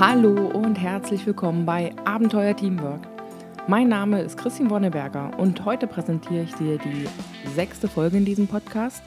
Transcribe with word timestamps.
Hallo 0.00 0.46
und 0.50 0.76
herzlich 0.76 1.26
willkommen 1.26 1.66
bei 1.66 1.92
Abenteuer 2.04 2.54
Teamwork. 2.54 3.00
Mein 3.66 3.88
Name 3.88 4.20
ist 4.20 4.38
Christine 4.38 4.70
Wonneberger 4.70 5.36
und 5.40 5.64
heute 5.64 5.88
präsentiere 5.88 6.44
ich 6.44 6.54
dir 6.54 6.78
die 6.78 7.08
sechste 7.56 7.88
Folge 7.88 8.18
in 8.18 8.24
diesem 8.24 8.46
Podcast, 8.46 9.02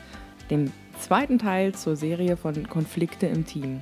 den 0.49 0.69
zweiten 0.99 1.39
Teil 1.39 1.73
zur 1.73 1.95
Serie 1.95 2.35
von 2.35 2.67
Konflikte 2.67 3.27
im 3.27 3.45
Team. 3.45 3.81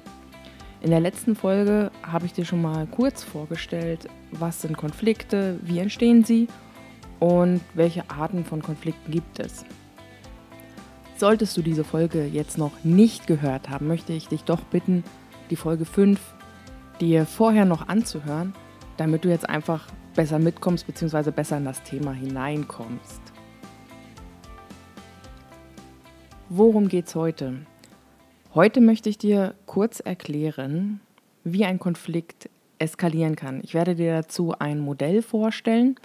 In 0.81 0.91
der 0.91 0.99
letzten 0.99 1.35
Folge 1.35 1.89
habe 2.03 2.27
ich 2.27 2.33
dir 2.33 2.45
schon 2.45 2.61
mal 2.61 2.85
kurz 2.85 3.23
vorgestellt, 3.23 4.07
was 4.33 4.61
sind 4.61 4.77
Konflikte, 4.77 5.59
wie 5.63 5.79
entstehen 5.79 6.23
sie 6.23 6.47
und 7.17 7.61
welche 7.73 8.07
Arten 8.11 8.45
von 8.45 8.61
Konflikten 8.61 9.11
gibt 9.11 9.39
es. 9.39 9.65
Solltest 11.17 11.57
du 11.57 11.63
diese 11.63 11.83
Folge 11.83 12.27
jetzt 12.27 12.59
noch 12.59 12.83
nicht 12.83 13.25
gehört 13.25 13.67
haben, 13.71 13.87
möchte 13.87 14.13
ich 14.13 14.27
dich 14.27 14.43
doch 14.43 14.61
bitten, 14.61 15.03
die 15.49 15.55
Folge 15.55 15.85
5 15.85 16.19
dir 17.01 17.25
vorher 17.25 17.65
noch 17.65 17.87
anzuhören, 17.87 18.53
damit 18.97 19.25
du 19.25 19.29
jetzt 19.29 19.47
einfach 19.47 19.87
besser 20.15 20.39
mitkommst 20.39 20.85
bzw. 20.85 21.31
besser 21.31 21.57
in 21.57 21.65
das 21.65 21.81
Thema 21.83 22.13
hineinkommst. 22.13 23.21
Worum 26.49 26.87
geht's 26.87 27.15
heute? 27.15 27.59
Heute 28.55 28.81
möchte 28.81 29.09
ich 29.09 29.17
dir 29.17 29.53
kurz 29.65 29.99
erklären, 29.99 30.99
wie 31.43 31.65
ein 31.65 31.79
Konflikt 31.79 32.49
eskalieren 32.79 33.35
kann. 33.35 33.61
Ich 33.63 33.73
werde 33.73 33.95
dir 33.95 34.13
dazu 34.13 34.55
ein 34.57 34.79
Modell 34.79 35.21
vorstellen 35.21 35.95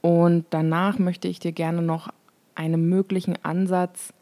und 0.00 0.46
danach 0.50 0.98
möchte 0.98 1.28
ich 1.28 1.38
dir 1.38 1.52
gerne 1.52 1.82
noch 1.82 2.08
einen 2.54 2.88
möglichen 2.88 3.36
Ansatz 3.44 4.12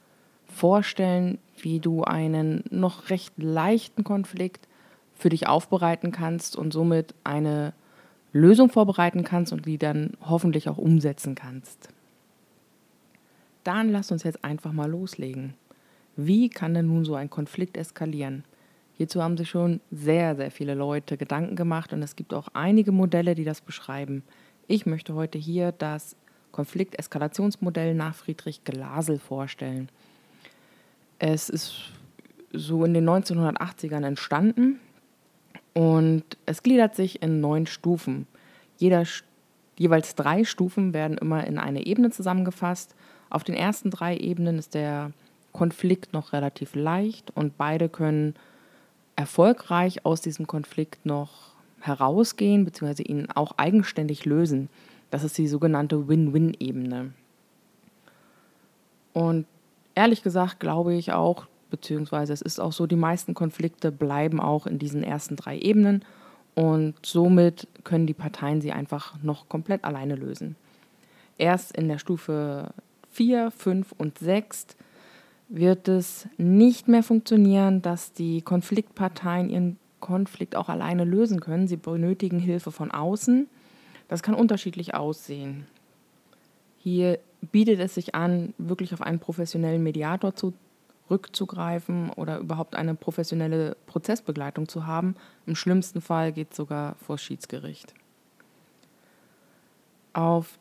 vorstellen, 0.46 1.38
wie 1.56 1.80
du 1.80 2.04
einen 2.04 2.64
noch 2.70 3.10
recht 3.10 3.32
leichten 3.36 4.04
Konflikt 4.04 4.68
für 5.14 5.28
dich 5.28 5.46
aufbereiten 5.46 6.12
kannst 6.12 6.56
und 6.56 6.72
somit 6.72 7.14
eine 7.24 7.72
Lösung 8.32 8.68
vorbereiten 8.68 9.24
kannst 9.24 9.52
und 9.52 9.64
die 9.64 9.78
dann 9.78 10.14
hoffentlich 10.20 10.68
auch 10.68 10.78
umsetzen 10.78 11.34
kannst. 11.34 11.88
Dann 13.62 13.88
lass 13.88 14.10
uns 14.10 14.24
jetzt 14.24 14.44
einfach 14.44 14.72
mal 14.72 14.90
loslegen. 14.90 15.54
Wie 16.16 16.48
kann 16.48 16.74
denn 16.74 16.86
nun 16.86 17.04
so 17.04 17.14
ein 17.14 17.30
Konflikt 17.30 17.76
eskalieren? 17.76 18.44
Hierzu 18.96 19.22
haben 19.22 19.36
sich 19.36 19.48
schon 19.48 19.80
sehr, 19.90 20.36
sehr 20.36 20.50
viele 20.50 20.74
Leute 20.74 21.16
Gedanken 21.16 21.56
gemacht 21.56 21.92
und 21.92 22.02
es 22.02 22.16
gibt 22.16 22.34
auch 22.34 22.48
einige 22.52 22.92
Modelle, 22.92 23.34
die 23.34 23.44
das 23.44 23.60
beschreiben. 23.60 24.22
Ich 24.68 24.86
möchte 24.86 25.14
heute 25.14 25.38
hier 25.38 25.72
das 25.72 26.16
Konflikteskalationsmodell 26.52 27.94
nach 27.94 28.14
Friedrich 28.14 28.62
Glasel 28.64 29.18
vorstellen. 29.18 29.88
Es 31.18 31.48
ist 31.48 31.90
so 32.52 32.84
in 32.84 32.94
den 32.94 33.08
1980ern 33.08 34.04
entstanden 34.04 34.78
und 35.74 36.24
es 36.46 36.62
gliedert 36.62 36.94
sich 36.94 37.20
in 37.22 37.40
neun 37.40 37.66
Stufen. 37.66 38.26
Jeder, 38.78 39.04
jeweils 39.76 40.14
drei 40.14 40.44
Stufen 40.44 40.94
werden 40.94 41.18
immer 41.18 41.46
in 41.46 41.58
eine 41.58 41.84
Ebene 41.84 42.10
zusammengefasst. 42.10 42.94
Auf 43.28 43.44
den 43.44 43.56
ersten 43.56 43.90
drei 43.90 44.16
Ebenen 44.16 44.58
ist 44.58 44.74
der 44.74 45.12
Konflikt 45.52 46.12
noch 46.12 46.32
relativ 46.32 46.74
leicht 46.74 47.32
und 47.34 47.58
beide 47.58 47.88
können 47.88 48.34
erfolgreich 49.16 50.04
aus 50.06 50.20
diesem 50.20 50.46
Konflikt 50.46 51.06
noch 51.06 51.54
herausgehen, 51.80 52.64
beziehungsweise 52.64 53.02
ihn 53.02 53.28
auch 53.34 53.58
eigenständig 53.58 54.24
lösen. 54.24 54.68
Das 55.10 55.22
ist 55.22 55.36
die 55.38 55.48
sogenannte 55.48 56.08
Win-Win-Ebene. 56.08 57.12
Und 59.12 59.46
ehrlich 59.94 60.22
gesagt 60.22 60.60
glaube 60.60 60.94
ich 60.94 61.12
auch, 61.12 61.46
beziehungsweise 61.74 62.32
es 62.32 62.40
ist 62.40 62.60
auch 62.60 62.72
so, 62.72 62.86
die 62.86 62.94
meisten 62.94 63.34
Konflikte 63.34 63.90
bleiben 63.90 64.38
auch 64.38 64.68
in 64.68 64.78
diesen 64.78 65.02
ersten 65.02 65.34
drei 65.34 65.58
Ebenen 65.58 66.04
und 66.54 66.94
somit 67.04 67.66
können 67.82 68.06
die 68.06 68.14
Parteien 68.14 68.60
sie 68.60 68.70
einfach 68.70 69.20
noch 69.24 69.48
komplett 69.48 69.82
alleine 69.82 70.14
lösen. 70.14 70.54
Erst 71.36 71.76
in 71.76 71.88
der 71.88 71.98
Stufe 71.98 72.72
4, 73.10 73.50
5 73.50 73.92
und 73.98 74.18
6 74.18 74.76
wird 75.48 75.88
es 75.88 76.28
nicht 76.36 76.86
mehr 76.86 77.02
funktionieren, 77.02 77.82
dass 77.82 78.12
die 78.12 78.40
Konfliktparteien 78.40 79.50
ihren 79.50 79.76
Konflikt 79.98 80.54
auch 80.54 80.68
alleine 80.68 81.04
lösen 81.04 81.40
können. 81.40 81.66
Sie 81.66 81.76
benötigen 81.76 82.38
Hilfe 82.38 82.70
von 82.70 82.92
außen. 82.92 83.48
Das 84.06 84.22
kann 84.22 84.34
unterschiedlich 84.34 84.94
aussehen. 84.94 85.66
Hier 86.78 87.18
bietet 87.50 87.80
es 87.80 87.94
sich 87.94 88.14
an, 88.14 88.54
wirklich 88.58 88.94
auf 88.94 89.02
einen 89.02 89.18
professionellen 89.18 89.82
Mediator 89.82 90.36
zu 90.36 90.52
rückzugreifen 91.10 92.10
oder 92.10 92.38
überhaupt 92.38 92.74
eine 92.74 92.94
professionelle 92.94 93.76
Prozessbegleitung 93.86 94.68
zu 94.68 94.86
haben. 94.86 95.16
Im 95.46 95.54
schlimmsten 95.54 96.00
Fall 96.00 96.32
geht 96.32 96.52
es 96.52 96.56
sogar 96.56 96.94
vor 96.96 97.18
Schiedsgericht. 97.18 97.94
Auf 100.12 100.58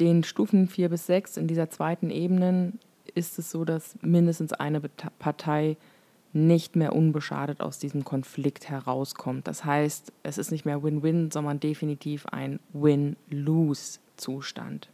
den 0.00 0.24
Stufen 0.24 0.68
4 0.68 0.88
bis 0.88 1.06
6 1.06 1.36
in 1.36 1.46
dieser 1.46 1.70
zweiten 1.70 2.10
Ebene 2.10 2.72
ist 3.14 3.38
es 3.38 3.50
so, 3.50 3.64
dass 3.64 3.96
mindestens 4.02 4.52
eine 4.52 4.80
Partei 5.18 5.76
nicht 6.32 6.76
mehr 6.76 6.94
unbeschadet 6.94 7.60
aus 7.60 7.78
diesem 7.78 8.04
Konflikt 8.04 8.68
herauskommt. 8.68 9.48
Das 9.48 9.64
heißt, 9.64 10.12
es 10.22 10.38
ist 10.38 10.52
nicht 10.52 10.64
mehr 10.64 10.80
Win-Win, 10.82 11.30
sondern 11.30 11.60
definitiv 11.60 12.24
ein 12.26 12.60
Win-Lose-Zustand. 12.72 14.88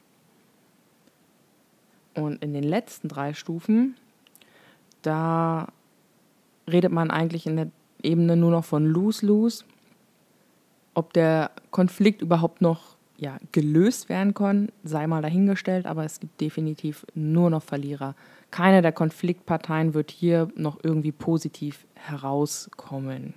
Und 2.15 2.43
in 2.43 2.55
den 2.55 2.65
letzten 2.65 3.09
drei 3.09 3.35
Stufen 3.35 3.97
da 5.03 5.69
redet 6.71 6.93
man 6.93 7.11
eigentlich 7.11 7.47
in 7.47 7.57
der 7.57 7.69
Ebene 8.03 8.37
nur 8.37 8.51
noch 8.51 8.65
von 8.65 8.87
Lose-Lose. 8.87 9.65
Ob 10.95 11.13
der 11.13 11.51
Konflikt 11.71 12.23
überhaupt 12.23 12.63
noch 12.63 12.97
ja, 13.19 13.39
gelöst 13.53 14.09
werden 14.09 14.35
kann, 14.35 14.69
sei 14.85 15.07
mal 15.07 15.23
dahingestellt, 15.23 15.87
aber 15.87 16.05
es 16.05 16.21
gibt 16.21 16.41
definitiv 16.41 17.07
nur 17.15 17.51
noch 17.51 17.63
Verlierer. 17.63 18.15
Keine 18.51 18.83
der 18.83 18.93
Konfliktparteien 18.93 19.95
wird 19.95 20.11
hier 20.11 20.49
noch 20.55 20.79
irgendwie 20.83 21.13
positiv 21.13 21.87
herauskommen. 21.95 23.35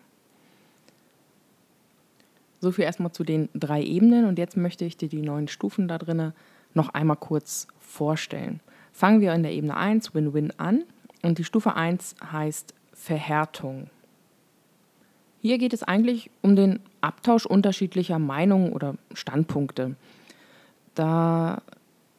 So 2.62 2.72
viel 2.72 2.84
erstmal 2.84 3.12
zu 3.12 3.24
den 3.24 3.50
drei 3.54 3.82
Ebenen 3.82 4.26
und 4.26 4.38
jetzt 4.38 4.58
möchte 4.58 4.84
ich 4.86 4.98
dir 4.98 5.08
die 5.08 5.22
neuen 5.22 5.48
Stufen 5.48 5.88
da 5.88 5.98
drin 5.98 6.34
noch 6.74 6.90
einmal 6.90 7.16
kurz 7.16 7.68
vorstellen. 7.80 8.60
Fangen 8.92 9.22
wir 9.22 9.34
in 9.34 9.44
der 9.44 9.54
Ebene 9.54 9.78
1 9.78 10.14
Win-Win 10.14 10.54
an. 10.58 10.84
Und 11.22 11.38
die 11.38 11.44
Stufe 11.44 11.76
1 11.76 12.16
heißt 12.32 12.74
Verhärtung. 12.94 13.90
Hier 15.42 15.58
geht 15.58 15.74
es 15.74 15.84
eigentlich 15.84 16.30
um 16.42 16.56
den 16.56 16.80
Abtausch 17.02 17.46
unterschiedlicher 17.46 18.20
Meinungen 18.20 18.74
oder 18.74 18.96
Standpunkte. 19.14 19.96
Da 20.96 21.62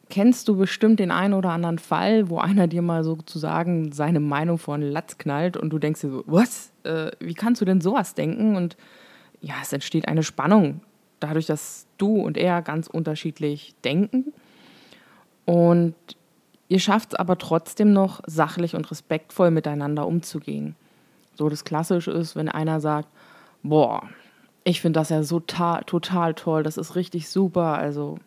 kennst 0.09 0.47
du 0.47 0.57
bestimmt 0.57 0.99
den 0.99 1.11
einen 1.11 1.33
oder 1.33 1.51
anderen 1.51 1.79
Fall, 1.79 2.29
wo 2.29 2.39
einer 2.39 2.67
dir 2.67 2.81
mal 2.81 3.03
sozusagen 3.03 3.91
seine 3.91 4.19
Meinung 4.19 4.57
vor 4.57 4.77
den 4.77 4.91
Latz 4.91 5.17
knallt 5.17 5.55
und 5.55 5.69
du 5.69 5.79
denkst 5.79 6.01
dir 6.01 6.09
so, 6.09 6.23
was? 6.25 6.71
Äh, 6.83 7.11
wie 7.19 7.33
kannst 7.33 7.61
du 7.61 7.65
denn 7.65 7.81
sowas 7.81 8.15
denken? 8.15 8.55
Und 8.55 8.75
ja, 9.39 9.55
es 9.61 9.71
entsteht 9.71 10.07
eine 10.07 10.23
Spannung 10.23 10.81
dadurch, 11.19 11.45
dass 11.45 11.87
du 11.97 12.21
und 12.21 12.37
er 12.37 12.61
ganz 12.61 12.87
unterschiedlich 12.87 13.75
denken. 13.83 14.33
Und 15.45 15.95
Ihr 16.71 16.79
schafft 16.79 17.11
es 17.11 17.19
aber 17.19 17.37
trotzdem 17.37 17.91
noch, 17.91 18.21
sachlich 18.25 18.77
und 18.77 18.89
respektvoll 18.89 19.51
miteinander 19.51 20.07
umzugehen. 20.07 20.77
So 21.35 21.49
das 21.49 21.65
Klassische 21.65 22.11
ist, 22.11 22.37
wenn 22.37 22.47
einer 22.47 22.79
sagt, 22.79 23.09
boah, 23.61 24.03
ich 24.63 24.79
finde 24.79 25.01
das 25.01 25.09
ja 25.09 25.21
so 25.23 25.41
total 25.41 26.33
toll, 26.33 26.63
das 26.63 26.77
ist 26.77 26.95
richtig 26.95 27.27
super, 27.27 27.77
also 27.77 28.19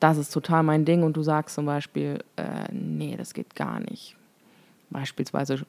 das 0.00 0.16
ist 0.16 0.30
total 0.30 0.62
mein 0.62 0.86
Ding 0.86 1.02
und 1.02 1.14
du 1.14 1.22
sagst 1.22 1.56
zum 1.56 1.66
Beispiel, 1.66 2.24
äh, 2.36 2.72
nee, 2.72 3.16
das 3.18 3.34
geht 3.34 3.54
gar 3.54 3.80
nicht. 3.80 4.16
Beispielsweise 4.88 5.66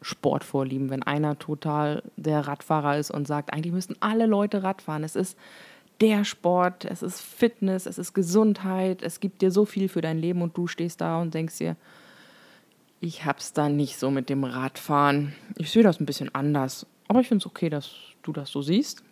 Sportvorlieben, 0.00 0.88
wenn 0.88 1.02
einer 1.02 1.38
total 1.38 2.02
der 2.16 2.48
Radfahrer 2.48 2.96
ist 2.96 3.10
und 3.10 3.26
sagt, 3.26 3.52
eigentlich 3.52 3.74
müssten 3.74 3.96
alle 4.00 4.24
Leute 4.24 4.62
Radfahren. 4.62 5.04
Es 5.04 5.16
ist 5.16 5.36
der 6.00 6.24
Sport, 6.24 6.84
es 6.84 7.02
ist 7.02 7.20
Fitness, 7.20 7.86
es 7.86 7.98
ist 7.98 8.14
Gesundheit, 8.14 9.02
es 9.02 9.20
gibt 9.20 9.42
dir 9.42 9.50
so 9.50 9.64
viel 9.64 9.88
für 9.88 10.00
dein 10.00 10.18
Leben 10.18 10.42
und 10.42 10.56
du 10.56 10.66
stehst 10.66 11.00
da 11.00 11.20
und 11.20 11.34
denkst 11.34 11.58
dir, 11.58 11.76
ich 13.00 13.24
hab's 13.24 13.52
da 13.52 13.68
nicht 13.68 13.98
so 13.98 14.10
mit 14.10 14.28
dem 14.28 14.44
Radfahren. 14.44 15.34
Ich 15.56 15.70
sehe 15.70 15.82
das 15.82 16.00
ein 16.00 16.06
bisschen 16.06 16.34
anders, 16.34 16.86
aber 17.08 17.20
ich 17.20 17.28
finde 17.28 17.42
es 17.42 17.46
okay, 17.46 17.70
dass 17.70 17.90
du 18.22 18.32
das 18.32 18.50
so 18.50 18.62
siehst. 18.62 19.02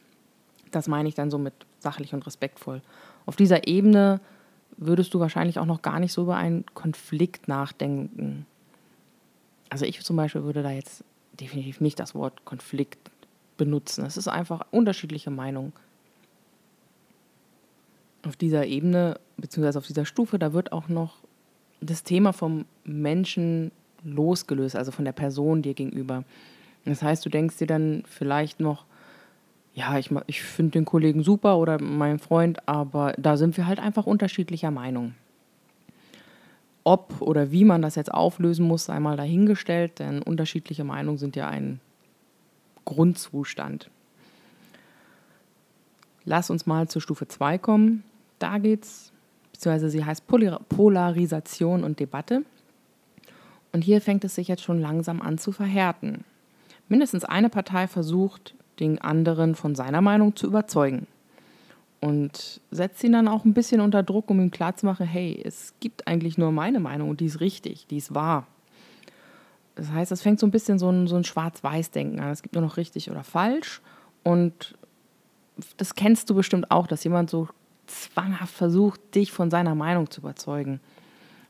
Das 0.71 0.89
meine 0.89 1.09
ich 1.09 1.15
dann 1.15 1.31
so 1.31 1.39
mit 1.39 1.55
sachlich 1.79 2.13
und 2.13 2.27
respektvoll. 2.27 2.83
Auf 3.27 3.37
dieser 3.37 3.67
Ebene 3.67 4.21
würdest 4.77 5.13
du 5.15 5.21
wahrscheinlich 5.21 5.59
auch 5.59 5.67
noch 5.67 5.83
gar 5.83 6.01
nicht 6.01 6.13
so 6.13 6.23
über 6.23 6.37
einen 6.37 6.65
Konflikt 6.75 7.49
nachdenken. 7.49 8.47
Also 9.71 9.85
ich 9.85 10.03
zum 10.03 10.17
Beispiel 10.17 10.45
würde 10.45 10.63
da 10.63 10.71
jetzt 10.71 11.05
definitiv 11.39 11.81
nicht 11.81 11.99
das 11.99 12.15
Wort 12.15 12.45
Konflikt 12.45 13.11
benutzen. 13.57 14.05
Es 14.05 14.17
ist 14.17 14.29
einfach 14.29 14.67
unterschiedliche 14.71 15.31
Meinungen 15.31 15.73
auf 18.29 18.37
dieser 18.37 18.67
Ebene, 18.67 19.19
beziehungsweise 19.37 19.79
auf 19.79 19.87
dieser 19.87 20.05
Stufe, 20.05 20.39
da 20.39 20.53
wird 20.53 20.73
auch 20.73 20.89
noch 20.89 21.17
das 21.81 22.03
Thema 22.03 22.33
vom 22.33 22.67
Menschen 22.85 23.73
losgelöst, 24.05 24.77
also 24.77 24.93
von 24.93 25.05
der 25.05 25.13
Person 25.13 25.63
dir 25.63 25.75
gegenüber. 25.75 26.25
Das 26.85 27.03
heißt, 27.03 27.25
du 27.25 27.31
denkst 27.31 27.57
dir 27.57 27.67
dann 27.67 28.05
vielleicht 28.07 28.61
noch, 28.61 28.85
ja, 29.75 29.99
ich, 29.99 30.11
ich 30.27 30.43
finde 30.43 30.73
den 30.73 30.85
Kollegen 30.85 31.23
super 31.23 31.59
oder 31.59 31.81
meinen 31.81 32.19
Freund, 32.19 32.67
aber 32.69 33.15
da 33.17 33.37
sind 33.37 33.57
wir 33.57 33.67
halt 33.67 33.79
einfach 33.79 34.07
unterschiedlicher 34.07 34.71
Meinung. 34.71 35.15
Ob 36.85 37.21
oder 37.21 37.51
wie 37.51 37.65
man 37.65 37.83
das 37.83 37.97
jetzt 37.97 38.13
auflösen 38.13 38.67
muss, 38.67 38.87
sei 38.87 38.99
mal 38.99 39.17
dahingestellt, 39.17 39.99
denn 39.99 40.23
unterschiedliche 40.23 40.85
Meinungen 40.85 41.19
sind 41.19 41.37
ja 41.37 41.49
ein 41.49 41.81
Grundzustand. 42.85 43.91
Lass 46.25 46.51
uns 46.51 46.67
mal 46.67 46.89
zur 46.89 47.03
Stufe 47.03 47.29
2 47.29 47.59
kommen. 47.59 48.05
Da 48.39 48.59
geht 48.59 48.85
es, 48.85 49.13
beziehungsweise 49.53 49.91
sie 49.91 50.05
heißt 50.05 50.25
Polarisation 50.27 51.85
und 51.85 52.01
Debatte. 52.01 52.45
Und 53.73 53.83
hier 53.83 54.01
fängt 54.01 54.25
es 54.25 54.35
sich 54.35 54.49
jetzt 54.49 54.63
schon 54.63 54.81
langsam 54.81 55.21
an 55.21 55.39
zu 55.39 55.53
verhärten. 55.53 56.25
Mindestens 56.89 57.25
eine 57.25 57.51
Partei 57.51 57.87
versucht, 57.87 58.55
den 58.81 59.01
anderen 59.01 59.55
von 59.55 59.75
seiner 59.75 60.01
Meinung 60.01 60.37
zu 60.37 60.47
überzeugen. 60.47 61.07
Und 62.01 62.61
setzt 62.71 63.03
ihn 63.03 63.13
dann 63.13 63.29
auch 63.29 63.45
ein 63.45 63.55
bisschen 63.55 63.81
unter 63.81 64.03
Druck, 64.03 64.31
um 64.31 64.41
ihm 64.41 64.53
klarzumachen, 64.53 65.07
hey, 65.07 65.41
es 65.45 65.75
gibt 65.81 66.07
eigentlich 66.07 66.39
nur 66.39 66.53
meine 66.53 66.79
Meinung 66.79 67.11
und 67.11 67.21
die 67.21 67.27
ist 67.27 67.41
richtig, 67.41 67.87
die 67.89 67.97
ist 67.97 68.15
wahr. 68.15 68.47
Das 69.75 69.91
heißt, 69.91 70.13
es 70.13 70.23
fängt 70.23 70.41
so 70.41 70.47
ein 70.47 70.53
bisschen 70.53 70.79
so 70.79 70.91
ein, 70.91 71.09
so 71.09 71.17
ein 71.17 71.25
Schwarz-Weiß-Denken 71.25 72.21
an. 72.21 72.31
Es 72.31 72.43
gibt 72.43 72.55
nur 72.55 72.63
noch 72.63 72.77
richtig 72.77 73.11
oder 73.11 73.25
falsch. 73.25 73.81
Und 74.23 74.77
das 75.77 75.95
kennst 75.95 76.31
du 76.31 76.35
bestimmt 76.35 76.71
auch, 76.71 76.87
dass 76.87 77.05
jemand 77.05 77.31
so 77.31 77.49
zwanghaft 77.89 78.55
versucht, 78.55 79.01
dich 79.15 79.33
von 79.33 79.51
seiner 79.51 79.75
Meinung 79.75 80.11
zu 80.11 80.21
überzeugen. 80.21 80.81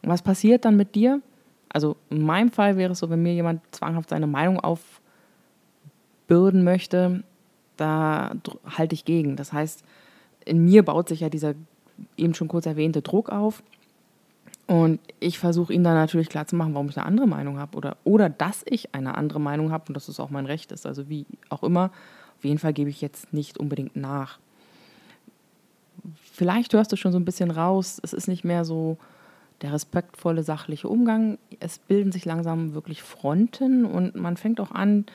Und 0.03 0.09
was 0.09 0.23
passiert 0.23 0.65
dann 0.65 0.77
mit 0.77 0.95
dir? 0.95 1.21
Also 1.69 1.97
in 2.11 2.23
meinem 2.23 2.51
Fall 2.51 2.77
wäre 2.77 2.93
es 2.93 3.01
so, 3.01 3.11
wenn 3.11 3.23
mir 3.23 3.35
jemand 3.35 3.61
zwanghaft 3.73 4.11
seine 4.11 4.27
Meinung 4.27 4.61
auf 4.61 5.01
bürden 6.27 6.63
möchte, 6.63 7.25
da 7.77 8.33
halte 8.65 8.95
ich 8.95 9.05
gegen. 9.05 9.37
Das 9.37 9.53
heißt, 9.53 9.83
in 10.45 10.65
mir 10.65 10.85
baut 10.85 11.09
sich 11.09 11.21
ja 11.21 11.29
dieser 11.29 11.55
eben 12.17 12.35
schon 12.35 12.49
kurz 12.49 12.67
erwähnte 12.67 13.03
Druck 13.03 13.31
auf. 13.31 13.63
Und 14.67 15.01
ich 15.19 15.39
versuche 15.39 15.73
ihm 15.73 15.83
dann 15.83 15.95
natürlich 15.95 16.29
klarzumachen, 16.29 16.75
warum 16.75 16.91
ich 16.91 16.99
eine 16.99 17.07
andere 17.07 17.27
Meinung 17.27 17.59
habe 17.59 17.77
oder, 17.77 17.97
oder 18.05 18.29
dass 18.29 18.63
ich 18.67 18.95
eine 18.95 19.17
andere 19.17 19.41
Meinung 19.41 19.73
habe 19.73 19.85
und 19.89 19.95
dass 19.95 20.09
es 20.09 20.21
auch 20.21 20.29
mein 20.29 20.45
Recht 20.45 20.73
ist. 20.73 20.87
Also 20.87 21.09
wie 21.09 21.25
auch 21.49 21.63
immer, 21.63 21.91
auf 22.37 22.45
jeden 22.45 22.59
Fall 22.59 22.75
gebe 22.75 22.91
ich 22.91 23.01
jetzt 23.01 23.33
nicht 23.33 23.59
unbedingt 23.59 23.97
nach. 23.97 24.39
Vielleicht 26.33 26.73
hörst 26.73 26.93
du 26.93 26.97
schon 26.97 27.13
so 27.13 27.19
ein 27.19 27.25
bisschen 27.25 27.51
raus, 27.51 28.01
es 28.03 28.13
ist 28.13 28.29
nicht 28.29 28.45
mehr 28.45 28.65
so 28.65 28.97
der 29.63 29.73
respektvolle, 29.73 30.43
sachliche 30.43 30.89
Umgang. 30.89 31.39
Es 31.61 31.79
bilden 31.79 32.13
sich 32.13 32.25
langsam 32.25 32.75
wirklich 32.75 33.03
Fronten 33.03 33.85
und 33.85 34.15
man 34.15 34.37
fängt 34.37 34.61
auch 34.61 34.71
an, 34.71 35.07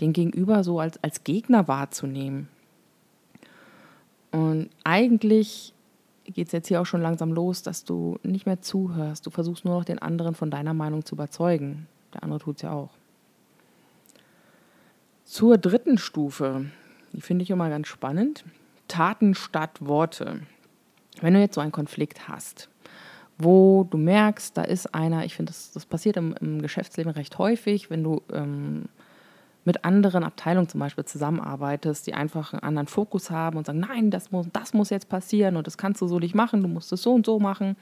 den 0.00 0.12
Gegenüber 0.12 0.64
so 0.64 0.80
als, 0.80 1.02
als 1.04 1.24
Gegner 1.24 1.68
wahrzunehmen. 1.68 2.48
Und 4.30 4.70
eigentlich 4.84 5.74
geht 6.24 6.46
es 6.46 6.52
jetzt 6.52 6.68
hier 6.68 6.80
auch 6.80 6.86
schon 6.86 7.02
langsam 7.02 7.32
los, 7.32 7.62
dass 7.62 7.84
du 7.84 8.18
nicht 8.22 8.46
mehr 8.46 8.62
zuhörst. 8.62 9.26
Du 9.26 9.30
versuchst 9.30 9.64
nur 9.64 9.74
noch 9.74 9.84
den 9.84 9.98
anderen 9.98 10.34
von 10.34 10.50
deiner 10.50 10.74
Meinung 10.74 11.04
zu 11.04 11.14
überzeugen. 11.14 11.86
Der 12.14 12.22
andere 12.22 12.40
tut 12.40 12.56
es 12.56 12.62
ja 12.62 12.72
auch. 12.72 12.90
Zur 15.24 15.58
dritten 15.58 15.98
Stufe, 15.98 16.66
die 17.12 17.20
finde 17.20 17.42
ich 17.42 17.50
immer 17.50 17.68
ganz 17.68 17.88
spannend. 17.88 18.44
Taten 18.90 19.34
statt 19.34 19.78
Worte. 19.80 20.40
Wenn 21.20 21.34
du 21.34 21.40
jetzt 21.40 21.54
so 21.54 21.60
einen 21.60 21.72
Konflikt 21.72 22.28
hast, 22.28 22.68
wo 23.38 23.84
du 23.84 23.96
merkst, 23.96 24.56
da 24.56 24.62
ist 24.62 24.94
einer, 24.94 25.24
ich 25.24 25.34
finde, 25.34 25.52
das, 25.52 25.70
das 25.70 25.86
passiert 25.86 26.16
im, 26.16 26.34
im, 26.40 26.60
Geschäftsleben 26.60 27.12
recht 27.12 27.38
häufig, 27.38 27.88
wenn 27.88 28.02
du 28.02 28.20
ähm, 28.32 28.86
mit 29.64 29.84
anderen 29.84 30.24
Abteilungen 30.24 30.68
zum 30.68 30.80
Beispiel 30.80 31.04
zusammenarbeitest, 31.04 32.06
die 32.06 32.14
einfach 32.14 32.52
einen 32.52 32.62
anderen 32.62 32.88
Fokus 32.88 33.30
haben 33.30 33.56
und 33.56 33.66
sagen, 33.66 33.80
nein, 33.80 34.10
das 34.10 34.32
muss, 34.32 34.46
das 34.52 34.74
muss 34.74 34.90
jetzt 34.90 35.08
passieren 35.08 35.56
und 35.56 35.66
das 35.66 35.78
kannst 35.78 36.02
du 36.02 36.08
so 36.08 36.18
nicht 36.18 36.34
machen, 36.34 36.62
du 36.62 36.68
musst 36.68 36.92
es 36.92 37.02
so 37.02 37.14
und 37.14 37.24
so 37.24 37.38
machen. 37.38 37.76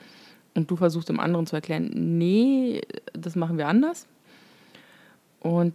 Und 0.55 0.69
du 0.69 0.75
versuchst 0.75 1.09
dem 1.09 1.19
anderen 1.19 1.45
zu 1.45 1.55
erklären, 1.55 1.89
nee, 1.93 2.81
das 3.13 3.35
machen 3.35 3.57
wir 3.57 3.67
anders. 3.67 4.07
Und 5.39 5.73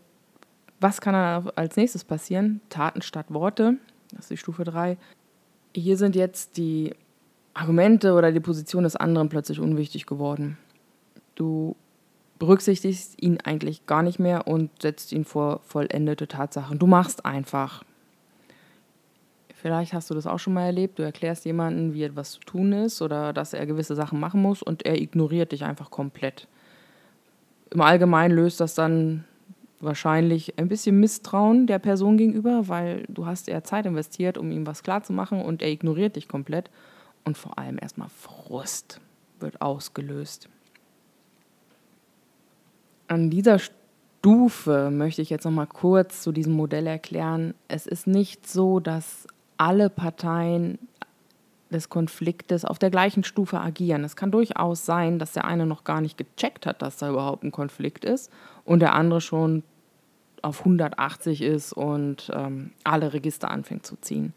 was 0.81 1.01
kann 1.01 1.15
als 1.55 1.77
nächstes 1.77 2.05
passieren? 2.05 2.61
Taten 2.69 3.01
statt 3.01 3.27
Worte, 3.29 3.79
das 4.11 4.25
ist 4.25 4.31
die 4.31 4.37
Stufe 4.37 4.65
3. 4.65 4.97
Hier 5.75 5.97
sind 5.97 6.15
jetzt 6.15 6.57
die 6.57 6.95
Argumente 7.53 8.15
oder 8.15 8.33
die 8.33 8.41
Position 8.41 8.85
des 8.85 8.97
anderen 8.97 9.29
plötzlich 9.29 9.61
unwichtig 9.61 10.07
geworden. 10.07 10.57
Du 11.35 11.77
berücksichtigst 12.39 13.21
ihn 13.23 13.39
eigentlich 13.43 13.87
gar 13.87 14.03
nicht 14.03 14.19
mehr 14.19 14.47
und 14.47 14.71
setzt 14.83 15.13
ihn 15.13 15.25
vor 15.25 15.61
vollendete 15.65 16.29
Tatsachen. 16.29 16.79
Du 16.79 16.87
machst 16.87 17.25
einfach. 17.25 17.85
Vielleicht 19.55 19.95
hast 19.95 20.11
du 20.11 20.15
das 20.15 20.27
auch 20.27 20.39
schon 20.39 20.53
mal 20.53 20.67
erlebt. 20.67 20.99
Du 20.99 21.03
erklärst 21.03 21.45
jemandem, 21.45 21.95
wie 21.95 22.03
etwas 22.03 22.33
zu 22.33 22.41
tun 22.41 22.73
ist 22.73 23.01
oder 23.01 23.33
dass 23.33 23.55
er 23.55 23.67
gewisse 23.67 23.95
Sachen 23.95 24.21
machen 24.21 24.43
muss 24.43 24.63
und 24.63 24.85
er 24.85 25.01
ignoriert 25.01 25.53
dich 25.53 25.65
einfach 25.65 25.91
komplett. 25.91 26.49
Im 27.71 27.81
Allgemeinen 27.81 28.37
löst 28.37 28.61
das 28.61 28.75
dann 28.75 29.25
wahrscheinlich 29.85 30.59
ein 30.59 30.69
bisschen 30.69 31.01
Misstrauen 31.01 31.67
der 31.67 31.79
Person 31.79 32.17
gegenüber, 32.17 32.69
weil 32.69 33.05
du 33.09 33.27
hast 33.27 33.49
eher 33.49 33.65
Zeit 33.65 33.87
investiert, 33.87 34.39
um 34.39 34.51
ihm 34.51 34.67
was 34.67 34.83
klarzumachen 34.83 35.41
und 35.41 35.63
er 35.63 35.71
ignoriert 35.71 36.17
dich 36.17 36.29
komplett. 36.29 36.71
Und 37.25 37.39
vor 37.39 37.59
allem 37.59 37.79
erstmal 37.81 38.09
Frust 38.09 39.01
wird 39.41 39.61
ausgelöst. 39.63 40.49
An 43.09 43.31
dieser 43.31 43.59
Stufe 43.59 44.91
möchte 44.91 45.23
ich 45.23 45.31
jetzt 45.31 45.45
noch 45.45 45.53
mal 45.53 45.67
kurz 45.67 46.23
zu 46.23 46.33
diesem 46.33 46.55
Modell 46.55 46.87
erklären. 46.87 47.55
Es 47.69 47.87
ist 47.87 48.07
nicht 48.07 48.47
so, 48.47 48.81
dass 48.81 49.27
alle 49.57 49.91
Parteien 49.91 50.79
des 51.71 51.89
Konfliktes 51.89 52.65
auf 52.65 52.79
der 52.79 52.91
gleichen 52.91 53.25
Stufe 53.25 53.61
agieren. 53.61 54.05
Es 54.05 54.17
kann 54.17 54.31
durchaus 54.31 54.87
sein, 54.87 55.19
dass 55.19 55.33
der 55.33 55.45
eine 55.45 55.67
noch 55.67 55.85
gar 55.85 56.01
nicht 56.01 56.17
gecheckt 56.17 56.67
hat, 56.67 56.83
dass 56.83 56.97
da 56.97 57.11
überhaupt 57.11 57.43
ein 57.43 57.53
Konflikt 57.53 58.05
ist 58.05 58.31
und 58.65 58.81
der 58.81 58.95
andere 58.95 59.21
schon 59.21 59.63
auf 60.45 60.61
180 60.61 61.43
ist 61.43 61.73
und 61.73 62.31
ähm, 62.35 62.73
alle 62.85 63.13
Register 63.13 63.51
anfängt 63.51 63.87
zu 63.87 63.97
ziehen. 63.97 64.35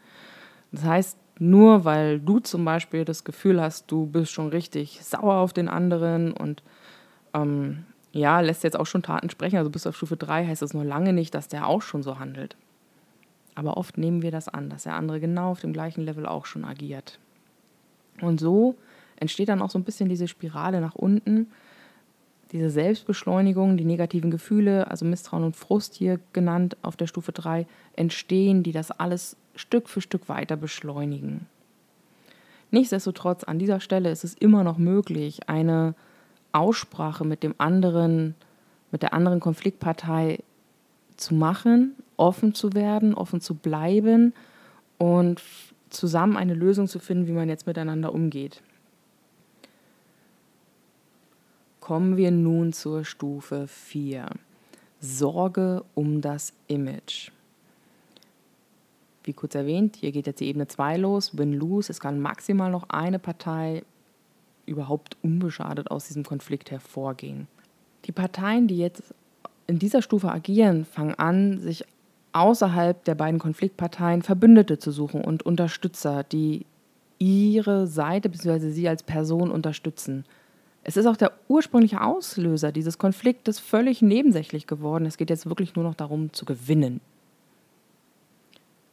Das 0.72 0.84
heißt, 0.84 1.18
nur 1.38 1.84
weil 1.84 2.18
du 2.18 2.40
zum 2.40 2.64
Beispiel 2.64 3.04
das 3.04 3.24
Gefühl 3.24 3.60
hast, 3.60 3.90
du 3.90 4.06
bist 4.06 4.32
schon 4.32 4.48
richtig 4.48 5.04
sauer 5.04 5.34
auf 5.34 5.52
den 5.52 5.68
anderen 5.68 6.32
und 6.32 6.62
ähm, 7.34 7.84
ja, 8.12 8.40
lässt 8.40 8.64
jetzt 8.64 8.78
auch 8.78 8.86
schon 8.86 9.02
Taten 9.02 9.30
sprechen, 9.30 9.58
also 9.58 9.70
bis 9.70 9.86
auf 9.86 9.96
Stufe 9.96 10.16
3 10.16 10.46
heißt 10.46 10.62
das 10.62 10.74
noch 10.74 10.82
lange 10.82 11.12
nicht, 11.12 11.34
dass 11.34 11.48
der 11.48 11.66
auch 11.66 11.82
schon 11.82 12.02
so 12.02 12.18
handelt. 12.18 12.56
Aber 13.54 13.76
oft 13.76 13.98
nehmen 13.98 14.22
wir 14.22 14.30
das 14.30 14.48
an, 14.48 14.70
dass 14.70 14.84
der 14.84 14.94
andere 14.94 15.20
genau 15.20 15.50
auf 15.50 15.60
dem 15.60 15.72
gleichen 15.72 16.02
Level 16.02 16.26
auch 16.26 16.46
schon 16.46 16.64
agiert. 16.64 17.18
Und 18.20 18.40
so 18.40 18.76
entsteht 19.16 19.48
dann 19.48 19.62
auch 19.62 19.70
so 19.70 19.78
ein 19.78 19.84
bisschen 19.84 20.08
diese 20.08 20.28
Spirale 20.28 20.80
nach 20.80 20.94
unten, 20.94 21.48
diese 22.52 22.70
Selbstbeschleunigung, 22.70 23.76
die 23.76 23.84
negativen 23.84 24.30
Gefühle, 24.30 24.90
also 24.90 25.04
Misstrauen 25.04 25.44
und 25.44 25.56
Frust 25.56 25.94
hier 25.94 26.18
genannt 26.32 26.76
auf 26.82 26.96
der 26.96 27.06
Stufe 27.06 27.32
3, 27.32 27.66
entstehen, 27.94 28.62
die 28.62 28.72
das 28.72 28.90
alles 28.90 29.36
Stück 29.54 29.88
für 29.88 30.00
Stück 30.00 30.28
weiter 30.28 30.56
beschleunigen. 30.56 31.46
Nichtsdestotrotz, 32.70 33.44
an 33.44 33.58
dieser 33.58 33.80
Stelle 33.80 34.10
ist 34.10 34.24
es 34.24 34.34
immer 34.34 34.62
noch 34.64 34.78
möglich, 34.78 35.48
eine 35.48 35.94
Aussprache 36.52 37.24
mit 37.24 37.42
dem 37.42 37.54
anderen, 37.58 38.34
mit 38.90 39.02
der 39.02 39.12
anderen 39.14 39.40
Konfliktpartei 39.40 40.38
zu 41.16 41.34
machen, 41.34 41.94
offen 42.16 42.54
zu 42.54 42.74
werden, 42.74 43.14
offen 43.14 43.40
zu 43.40 43.54
bleiben 43.54 44.32
und 44.98 45.42
zusammen 45.90 46.36
eine 46.36 46.54
Lösung 46.54 46.88
zu 46.88 46.98
finden, 46.98 47.26
wie 47.26 47.32
man 47.32 47.48
jetzt 47.48 47.66
miteinander 47.66 48.12
umgeht. 48.14 48.62
Kommen 51.88 52.18
wir 52.18 52.30
nun 52.30 52.74
zur 52.74 53.02
Stufe 53.06 53.66
4. 53.66 54.26
Sorge 55.00 55.84
um 55.94 56.20
das 56.20 56.52
Image. 56.66 57.30
Wie 59.24 59.32
kurz 59.32 59.54
erwähnt, 59.54 59.96
hier 59.96 60.12
geht 60.12 60.26
jetzt 60.26 60.40
die 60.40 60.48
Ebene 60.48 60.68
2 60.68 60.98
los, 60.98 61.38
Win-Lose. 61.38 61.90
Es 61.90 61.98
kann 61.98 62.20
maximal 62.20 62.70
noch 62.70 62.90
eine 62.90 63.18
Partei 63.18 63.84
überhaupt 64.66 65.16
unbeschadet 65.22 65.90
aus 65.90 66.08
diesem 66.08 66.24
Konflikt 66.24 66.70
hervorgehen. 66.70 67.48
Die 68.04 68.12
Parteien, 68.12 68.68
die 68.68 68.76
jetzt 68.76 69.02
in 69.66 69.78
dieser 69.78 70.02
Stufe 70.02 70.30
agieren, 70.30 70.84
fangen 70.84 71.14
an, 71.14 71.58
sich 71.58 71.86
außerhalb 72.34 73.02
der 73.04 73.14
beiden 73.14 73.40
Konfliktparteien 73.40 74.20
Verbündete 74.20 74.78
zu 74.78 74.92
suchen 74.92 75.24
und 75.24 75.46
Unterstützer, 75.46 76.22
die 76.22 76.66
ihre 77.18 77.86
Seite 77.86 78.28
bzw. 78.28 78.72
sie 78.72 78.86
als 78.90 79.02
Person 79.02 79.50
unterstützen. 79.50 80.26
Es 80.84 80.96
ist 80.96 81.06
auch 81.06 81.16
der 81.16 81.32
ursprüngliche 81.48 82.00
Auslöser 82.00 82.72
dieses 82.72 82.98
Konfliktes 82.98 83.58
völlig 83.58 84.00
nebensächlich 84.00 84.66
geworden. 84.66 85.06
Es 85.06 85.16
geht 85.16 85.30
jetzt 85.30 85.46
wirklich 85.46 85.74
nur 85.74 85.84
noch 85.84 85.94
darum 85.94 86.32
zu 86.32 86.44
gewinnen. 86.44 87.00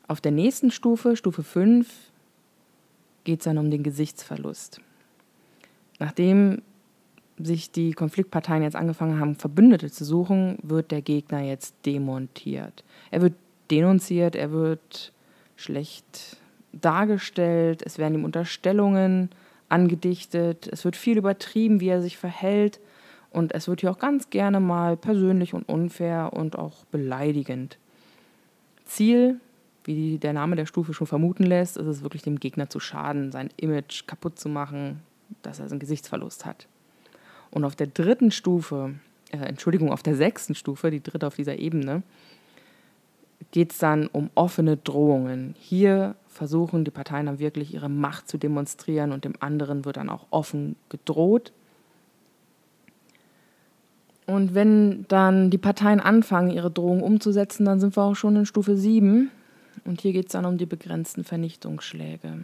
Auf 0.07 0.21
der 0.21 0.31
nächsten 0.31 0.71
Stufe, 0.71 1.15
Stufe 1.15 1.43
5, 1.43 1.87
geht 3.23 3.39
es 3.39 3.45
dann 3.45 3.57
um 3.57 3.71
den 3.71 3.81
Gesichtsverlust. 3.83 4.81
Nachdem 5.99 6.61
sich 7.37 7.71
die 7.71 7.93
Konfliktparteien 7.93 8.63
jetzt 8.63 8.75
angefangen 8.75 9.19
haben, 9.19 9.35
Verbündete 9.35 9.91
zu 9.91 10.05
suchen, 10.05 10.57
wird 10.61 10.91
der 10.91 11.01
Gegner 11.01 11.41
jetzt 11.41 11.75
demontiert. 11.85 12.83
Er 13.11 13.21
wird 13.21 13.33
denunziert, 13.71 14.35
er 14.35 14.51
wird 14.51 15.11
schlecht 15.55 16.37
dargestellt, 16.71 17.81
es 17.83 17.97
werden 17.97 18.15
ihm 18.15 18.25
Unterstellungen 18.25 19.29
angedichtet, 19.69 20.67
es 20.71 20.85
wird 20.85 20.95
viel 20.95 21.17
übertrieben, 21.17 21.79
wie 21.79 21.89
er 21.89 22.01
sich 22.01 22.17
verhält 22.17 22.79
und 23.31 23.53
es 23.53 23.67
wird 23.67 23.81
hier 23.81 23.91
auch 23.91 23.99
ganz 23.99 24.29
gerne 24.29 24.59
mal 24.59 24.95
persönlich 24.95 25.53
und 25.53 25.67
unfair 25.67 26.31
und 26.33 26.57
auch 26.57 26.85
beleidigend. 26.85 27.77
Ziel, 28.85 29.39
wie 29.83 30.17
der 30.17 30.33
Name 30.33 30.55
der 30.55 30.65
Stufe 30.65 30.93
schon 30.93 31.07
vermuten 31.07 31.43
lässt, 31.43 31.77
ist 31.77 31.87
es 31.87 32.01
wirklich 32.01 32.23
dem 32.23 32.39
Gegner 32.39 32.69
zu 32.69 32.79
schaden, 32.79 33.31
sein 33.31 33.49
Image 33.57 34.07
kaputt 34.07 34.39
zu 34.39 34.49
machen, 34.49 35.01
dass 35.41 35.59
er 35.59 35.69
einen 35.69 35.79
Gesichtsverlust 35.79 36.45
hat. 36.45 36.67
Und 37.51 37.65
auf 37.65 37.75
der 37.75 37.87
dritten 37.87 38.31
Stufe, 38.31 38.95
äh, 39.31 39.37
Entschuldigung, 39.37 39.91
auf 39.91 40.03
der 40.03 40.15
sechsten 40.15 40.55
Stufe, 40.55 40.91
die 40.91 41.01
dritte 41.01 41.27
auf 41.27 41.35
dieser 41.35 41.57
Ebene, 41.57 42.03
geht 43.55 43.71
es 43.71 43.77
dann 43.77 44.07
um 44.07 44.29
offene 44.35 44.75
Drohungen. 44.75 45.55
Hier 45.57 46.15
versuchen 46.27 46.83
die 46.83 46.91
Parteien 46.91 47.27
dann 47.27 47.39
wirklich 47.39 47.73
ihre 47.73 47.87
Macht 47.87 48.27
zu 48.27 48.37
demonstrieren 48.37 49.13
und 49.13 49.23
dem 49.23 49.35
anderen 49.39 49.85
wird 49.85 49.95
dann 49.95 50.09
auch 50.09 50.25
offen 50.29 50.75
gedroht. 50.89 51.53
Und 54.25 54.53
wenn 54.53 55.05
dann 55.07 55.51
die 55.51 55.57
Parteien 55.57 56.01
anfangen, 56.01 56.51
ihre 56.51 56.69
Drohungen 56.69 57.01
umzusetzen, 57.01 57.63
dann 57.63 57.79
sind 57.79 57.95
wir 57.95 58.03
auch 58.03 58.17
schon 58.17 58.35
in 58.35 58.45
Stufe 58.45 58.75
7. 58.75 59.31
Und 59.85 60.01
hier 60.01 60.11
geht 60.11 60.25
es 60.25 60.33
dann 60.33 60.43
um 60.43 60.57
die 60.57 60.65
begrenzten 60.65 61.23
Vernichtungsschläge. 61.23 62.43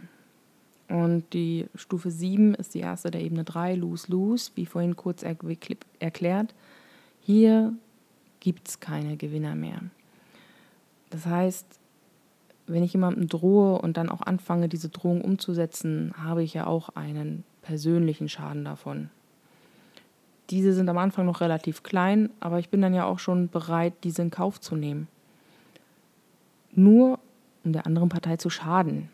Und 0.88 1.24
die 1.34 1.66
Stufe 1.74 2.10
7 2.10 2.54
ist 2.54 2.72
die 2.72 2.80
erste 2.80 3.10
der 3.10 3.20
Ebene 3.20 3.44
3, 3.44 3.74
Lose-Lose, 3.74 4.52
wie 4.54 4.64
vorhin 4.64 4.96
kurz 4.96 5.22
er 5.22 5.36
erklärt. 5.98 6.54
Hier 7.20 7.74
gibt 8.40 8.68
es 8.68 8.80
keine 8.80 9.18
Gewinner 9.18 9.54
mehr. 9.54 9.82
Das 11.12 11.26
heißt, 11.26 11.66
wenn 12.66 12.82
ich 12.82 12.94
jemandem 12.94 13.28
drohe 13.28 13.80
und 13.80 13.96
dann 13.96 14.08
auch 14.08 14.22
anfange, 14.22 14.68
diese 14.68 14.88
Drohung 14.88 15.20
umzusetzen, 15.20 16.14
habe 16.16 16.42
ich 16.42 16.54
ja 16.54 16.66
auch 16.66 16.88
einen 16.90 17.44
persönlichen 17.60 18.28
Schaden 18.28 18.64
davon. 18.64 19.10
Diese 20.50 20.72
sind 20.72 20.88
am 20.88 20.98
Anfang 20.98 21.26
noch 21.26 21.40
relativ 21.40 21.82
klein, 21.82 22.30
aber 22.40 22.58
ich 22.58 22.70
bin 22.70 22.80
dann 22.82 22.94
ja 22.94 23.04
auch 23.04 23.18
schon 23.18 23.48
bereit, 23.48 23.92
diese 24.04 24.22
in 24.22 24.30
Kauf 24.30 24.60
zu 24.60 24.74
nehmen. 24.74 25.06
Nur 26.72 27.18
um 27.62 27.72
der 27.72 27.86
anderen 27.86 28.08
Partei 28.08 28.38
zu 28.38 28.50
schaden. 28.50 29.08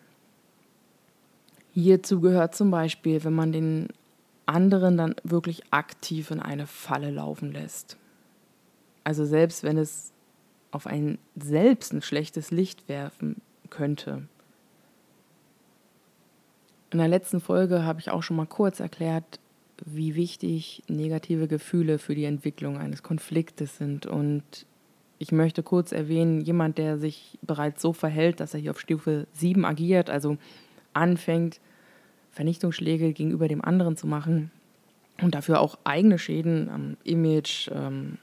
Hierzu 1.74 2.20
gehört 2.20 2.54
zum 2.54 2.70
Beispiel, 2.70 3.22
wenn 3.24 3.34
man 3.34 3.52
den 3.52 3.88
anderen 4.46 4.96
dann 4.96 5.14
wirklich 5.22 5.62
aktiv 5.70 6.30
in 6.30 6.40
eine 6.40 6.66
Falle 6.66 7.10
laufen 7.10 7.52
lässt. 7.52 7.98
Also 9.04 9.24
selbst 9.26 9.62
wenn 9.64 9.76
es 9.76 10.12
auf 10.70 10.86
einen 10.86 11.18
selbst 11.36 11.92
ein 11.92 12.02
schlechtes 12.02 12.50
Licht 12.50 12.88
werfen 12.88 13.40
könnte. 13.70 14.28
In 16.90 16.98
der 16.98 17.08
letzten 17.08 17.40
Folge 17.40 17.84
habe 17.84 18.00
ich 18.00 18.10
auch 18.10 18.22
schon 18.22 18.36
mal 18.36 18.46
kurz 18.46 18.80
erklärt, 18.80 19.40
wie 19.84 20.14
wichtig 20.14 20.82
negative 20.88 21.46
Gefühle 21.46 21.98
für 21.98 22.14
die 22.14 22.24
Entwicklung 22.24 22.78
eines 22.78 23.02
Konfliktes 23.02 23.76
sind. 23.76 24.06
Und 24.06 24.66
ich 25.18 25.32
möchte 25.32 25.62
kurz 25.62 25.92
erwähnen, 25.92 26.40
jemand, 26.40 26.78
der 26.78 26.98
sich 26.98 27.38
bereits 27.42 27.82
so 27.82 27.92
verhält, 27.92 28.40
dass 28.40 28.54
er 28.54 28.60
hier 28.60 28.70
auf 28.70 28.80
Stufe 28.80 29.26
7 29.32 29.64
agiert, 29.64 30.10
also 30.10 30.38
anfängt, 30.94 31.60
Vernichtungsschläge 32.32 33.12
gegenüber 33.12 33.48
dem 33.48 33.64
anderen 33.64 33.96
zu 33.96 34.06
machen 34.06 34.50
und 35.20 35.34
dafür 35.34 35.60
auch 35.60 35.78
eigene 35.84 36.18
Schäden 36.18 36.68
am 36.68 36.96
Image 37.04 37.68
ähm, 37.72 38.18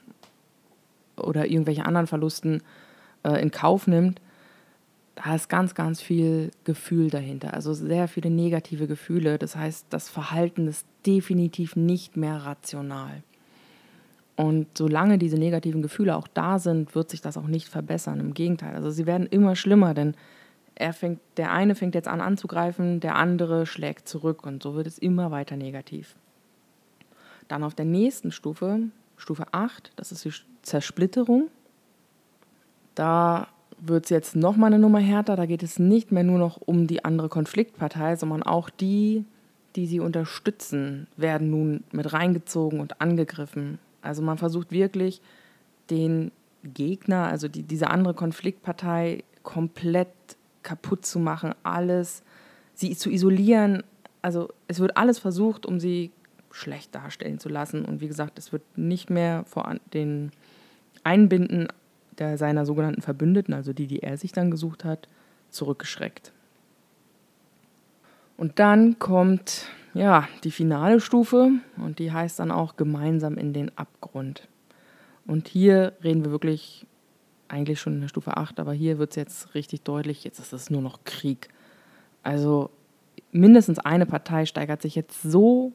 oder 1.16 1.46
irgendwelche 1.46 1.84
anderen 1.84 2.06
Verlusten 2.06 2.62
äh, 3.24 3.40
in 3.40 3.50
Kauf 3.50 3.86
nimmt, 3.86 4.20
da 5.16 5.34
ist 5.34 5.48
ganz, 5.48 5.74
ganz 5.74 6.00
viel 6.02 6.50
Gefühl 6.64 7.08
dahinter. 7.08 7.54
Also 7.54 7.72
sehr 7.72 8.06
viele 8.06 8.30
negative 8.30 8.86
Gefühle. 8.86 9.38
Das 9.38 9.56
heißt, 9.56 9.86
das 9.90 10.10
Verhalten 10.10 10.68
ist 10.68 10.86
definitiv 11.06 11.74
nicht 11.74 12.16
mehr 12.16 12.36
rational. 12.44 13.22
Und 14.36 14.66
solange 14.76 15.16
diese 15.16 15.38
negativen 15.38 15.80
Gefühle 15.80 16.14
auch 16.14 16.28
da 16.28 16.58
sind, 16.58 16.94
wird 16.94 17.10
sich 17.10 17.22
das 17.22 17.38
auch 17.38 17.46
nicht 17.46 17.68
verbessern. 17.68 18.20
Im 18.20 18.34
Gegenteil, 18.34 18.74
also 18.74 18.90
sie 18.90 19.06
werden 19.06 19.26
immer 19.26 19.56
schlimmer, 19.56 19.94
denn 19.94 20.14
er 20.74 20.92
fängt, 20.92 21.20
der 21.38 21.52
eine 21.52 21.74
fängt 21.74 21.94
jetzt 21.94 22.08
an 22.08 22.20
anzugreifen, 22.20 23.00
der 23.00 23.16
andere 23.16 23.64
schlägt 23.64 24.06
zurück 24.06 24.44
und 24.44 24.62
so 24.62 24.74
wird 24.74 24.86
es 24.86 24.98
immer 24.98 25.30
weiter 25.30 25.56
negativ. 25.56 26.16
Dann 27.48 27.64
auf 27.64 27.74
der 27.74 27.86
nächsten 27.86 28.30
Stufe, 28.30 28.80
Stufe 29.16 29.46
8, 29.52 29.92
das 29.96 30.12
ist 30.12 30.24
die 30.24 30.32
Zersplitterung. 30.62 31.48
Da 32.94 33.48
wird 33.78 34.04
es 34.04 34.10
jetzt 34.10 34.36
nochmal 34.36 34.72
eine 34.72 34.78
Nummer 34.78 35.00
härter. 35.00 35.36
Da 35.36 35.46
geht 35.46 35.62
es 35.62 35.78
nicht 35.78 36.12
mehr 36.12 36.24
nur 36.24 36.38
noch 36.38 36.60
um 36.64 36.86
die 36.86 37.04
andere 37.04 37.28
Konfliktpartei, 37.28 38.16
sondern 38.16 38.42
auch 38.42 38.70
die, 38.70 39.24
die 39.74 39.86
sie 39.86 40.00
unterstützen, 40.00 41.06
werden 41.16 41.50
nun 41.50 41.84
mit 41.92 42.12
reingezogen 42.12 42.80
und 42.80 43.00
angegriffen. 43.00 43.78
Also 44.02 44.22
man 44.22 44.38
versucht 44.38 44.72
wirklich, 44.72 45.20
den 45.90 46.32
Gegner, 46.64 47.26
also 47.26 47.48
die, 47.48 47.62
diese 47.62 47.90
andere 47.90 48.14
Konfliktpartei, 48.14 49.24
komplett 49.42 50.08
kaputt 50.62 51.06
zu 51.06 51.18
machen, 51.18 51.54
alles, 51.62 52.22
sie 52.74 52.96
zu 52.96 53.10
isolieren. 53.10 53.82
Also 54.22 54.48
es 54.66 54.80
wird 54.80 54.96
alles 54.96 55.18
versucht, 55.18 55.66
um 55.66 55.78
sie 55.78 56.10
schlecht 56.56 56.94
darstellen 56.94 57.38
zu 57.38 57.48
lassen. 57.48 57.84
Und 57.84 58.00
wie 58.00 58.08
gesagt, 58.08 58.38
es 58.38 58.52
wird 58.52 58.62
nicht 58.76 59.10
mehr 59.10 59.44
vor 59.44 59.74
den 59.92 60.32
Einbinden 61.04 61.68
der, 62.18 62.38
seiner 62.38 62.64
sogenannten 62.64 63.02
Verbündeten, 63.02 63.54
also 63.54 63.72
die, 63.72 63.86
die 63.86 64.02
er 64.02 64.16
sich 64.16 64.32
dann 64.32 64.50
gesucht 64.50 64.84
hat, 64.84 65.08
zurückgeschreckt. 65.50 66.32
Und 68.36 68.58
dann 68.58 68.98
kommt 68.98 69.66
ja 69.94 70.28
die 70.44 70.50
finale 70.50 71.00
Stufe 71.00 71.50
und 71.76 71.98
die 71.98 72.12
heißt 72.12 72.38
dann 72.38 72.50
auch 72.50 72.76
gemeinsam 72.76 73.38
in 73.38 73.52
den 73.52 73.76
Abgrund. 73.76 74.48
Und 75.26 75.48
hier 75.48 75.92
reden 76.02 76.24
wir 76.24 76.30
wirklich 76.30 76.86
eigentlich 77.48 77.80
schon 77.80 77.94
in 77.94 78.00
der 78.00 78.08
Stufe 78.08 78.36
8, 78.36 78.60
aber 78.60 78.72
hier 78.72 78.98
wird 78.98 79.10
es 79.10 79.16
jetzt 79.16 79.54
richtig 79.54 79.82
deutlich, 79.82 80.24
jetzt 80.24 80.38
ist 80.38 80.52
es 80.52 80.70
nur 80.70 80.82
noch 80.82 81.04
Krieg. 81.04 81.48
Also 82.22 82.70
mindestens 83.30 83.78
eine 83.78 84.06
Partei 84.06 84.46
steigert 84.46 84.82
sich 84.82 84.94
jetzt 84.94 85.22
so 85.22 85.72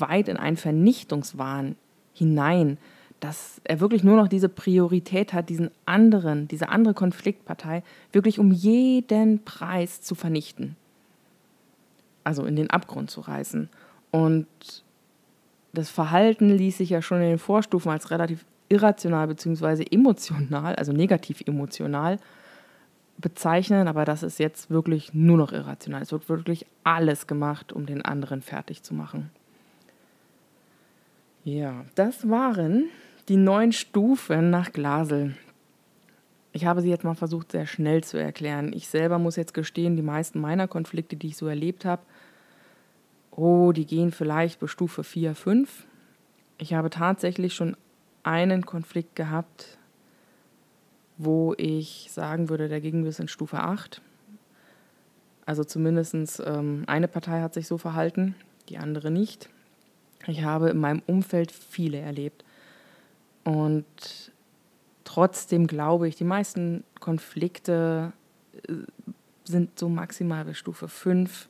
weit 0.00 0.28
in 0.28 0.36
einen 0.36 0.56
Vernichtungswahn 0.56 1.76
hinein, 2.14 2.78
dass 3.20 3.60
er 3.64 3.80
wirklich 3.80 4.02
nur 4.02 4.16
noch 4.16 4.28
diese 4.28 4.48
Priorität 4.48 5.32
hat, 5.32 5.48
diesen 5.48 5.70
anderen, 5.84 6.48
diese 6.48 6.70
andere 6.70 6.94
Konfliktpartei 6.94 7.82
wirklich 8.12 8.38
um 8.38 8.50
jeden 8.50 9.44
Preis 9.44 10.00
zu 10.00 10.14
vernichten. 10.14 10.76
Also 12.24 12.44
in 12.44 12.56
den 12.56 12.70
Abgrund 12.70 13.10
zu 13.10 13.20
reißen. 13.20 13.68
Und 14.10 14.46
das 15.72 15.90
Verhalten 15.90 16.50
ließ 16.50 16.78
sich 16.78 16.90
ja 16.90 17.02
schon 17.02 17.18
in 17.18 17.28
den 17.28 17.38
Vorstufen 17.38 17.90
als 17.90 18.10
relativ 18.10 18.44
irrational 18.68 19.26
bzw. 19.28 19.84
emotional, 19.90 20.74
also 20.76 20.92
negativ 20.92 21.42
emotional 21.46 22.18
bezeichnen, 23.18 23.86
aber 23.86 24.04
das 24.04 24.22
ist 24.22 24.38
jetzt 24.38 24.70
wirklich 24.70 25.12
nur 25.12 25.36
noch 25.36 25.52
irrational. 25.52 26.02
Es 26.02 26.12
wird 26.12 26.28
wirklich 26.28 26.66
alles 26.84 27.26
gemacht, 27.26 27.72
um 27.72 27.86
den 27.86 28.02
anderen 28.02 28.40
fertig 28.40 28.82
zu 28.82 28.94
machen. 28.94 29.30
Ja, 31.44 31.86
das 31.94 32.28
waren 32.28 32.90
die 33.28 33.36
neun 33.36 33.72
Stufen 33.72 34.50
nach 34.50 34.72
Glasel. 34.72 35.36
Ich 36.52 36.66
habe 36.66 36.82
sie 36.82 36.90
jetzt 36.90 37.04
mal 37.04 37.14
versucht, 37.14 37.52
sehr 37.52 37.66
schnell 37.66 38.04
zu 38.04 38.18
erklären. 38.18 38.72
Ich 38.74 38.88
selber 38.88 39.18
muss 39.18 39.36
jetzt 39.36 39.54
gestehen, 39.54 39.96
die 39.96 40.02
meisten 40.02 40.40
meiner 40.40 40.68
Konflikte, 40.68 41.16
die 41.16 41.28
ich 41.28 41.36
so 41.36 41.46
erlebt 41.46 41.84
habe, 41.84 42.02
oh, 43.30 43.72
die 43.72 43.86
gehen 43.86 44.10
vielleicht 44.10 44.60
bis 44.60 44.70
Stufe 44.70 45.04
4, 45.04 45.34
5. 45.34 45.86
Ich 46.58 46.74
habe 46.74 46.90
tatsächlich 46.90 47.54
schon 47.54 47.76
einen 48.22 48.66
Konflikt 48.66 49.16
gehabt, 49.16 49.78
wo 51.16 51.54
ich 51.56 52.08
sagen 52.10 52.48
würde, 52.48 52.68
der 52.68 52.80
ging 52.80 53.04
bis 53.04 53.18
in 53.18 53.28
Stufe 53.28 53.60
8. 53.60 54.02
Also 55.46 55.64
zumindest 55.64 56.42
ähm, 56.44 56.84
eine 56.86 57.08
Partei 57.08 57.40
hat 57.40 57.54
sich 57.54 57.66
so 57.66 57.78
verhalten, 57.78 58.34
die 58.68 58.76
andere 58.76 59.10
nicht. 59.10 59.48
Ich 60.26 60.42
habe 60.42 60.70
in 60.70 60.78
meinem 60.78 61.02
Umfeld 61.06 61.52
viele 61.52 61.98
erlebt. 61.98 62.44
Und 63.44 63.84
trotzdem 65.04 65.66
glaube 65.66 66.08
ich, 66.08 66.16
die 66.16 66.24
meisten 66.24 66.84
Konflikte 67.00 68.12
äh, 68.68 68.74
sind 69.44 69.78
so 69.78 69.88
maximal 69.88 70.44
bei 70.44 70.54
Stufe 70.54 70.88
5. 70.88 71.48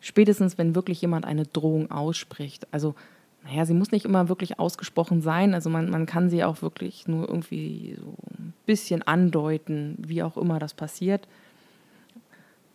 Spätestens, 0.00 0.58
wenn 0.58 0.74
wirklich 0.74 1.00
jemand 1.00 1.24
eine 1.24 1.44
Drohung 1.44 1.90
ausspricht. 1.90 2.66
Also, 2.72 2.94
naja, 3.44 3.64
sie 3.64 3.74
muss 3.74 3.92
nicht 3.92 4.04
immer 4.04 4.28
wirklich 4.28 4.58
ausgesprochen 4.58 5.22
sein. 5.22 5.54
Also 5.54 5.70
man, 5.70 5.90
man 5.90 6.06
kann 6.06 6.30
sie 6.30 6.42
auch 6.42 6.62
wirklich 6.62 7.06
nur 7.06 7.28
irgendwie 7.28 7.96
so 8.00 8.14
ein 8.38 8.52
bisschen 8.66 9.02
andeuten, 9.02 9.96
wie 9.98 10.22
auch 10.22 10.36
immer 10.36 10.58
das 10.58 10.74
passiert. 10.74 11.28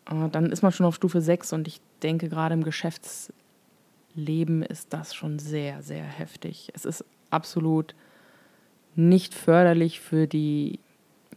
Äh, 0.10 0.30
dann 0.30 0.52
ist 0.52 0.64
man 0.64 0.72
schon 0.72 0.86
auf 0.86 0.96
Stufe 0.96 1.22
6 1.22 1.54
und 1.54 1.68
ich 1.68 1.82
denke, 2.04 2.30
gerade 2.30 2.54
im 2.54 2.64
Geschäftsleben 4.12 4.64
ist 4.64 4.94
das 4.94 5.14
schon 5.14 5.40
sehr, 5.40 5.82
sehr 5.82 6.04
heftig. 6.04 6.72
Es 6.74 6.86
ist 6.86 7.06
absolut 7.30 7.96
nicht 8.96 9.34
förderlich 9.34 10.00
für 10.02 10.28
die 10.28 10.80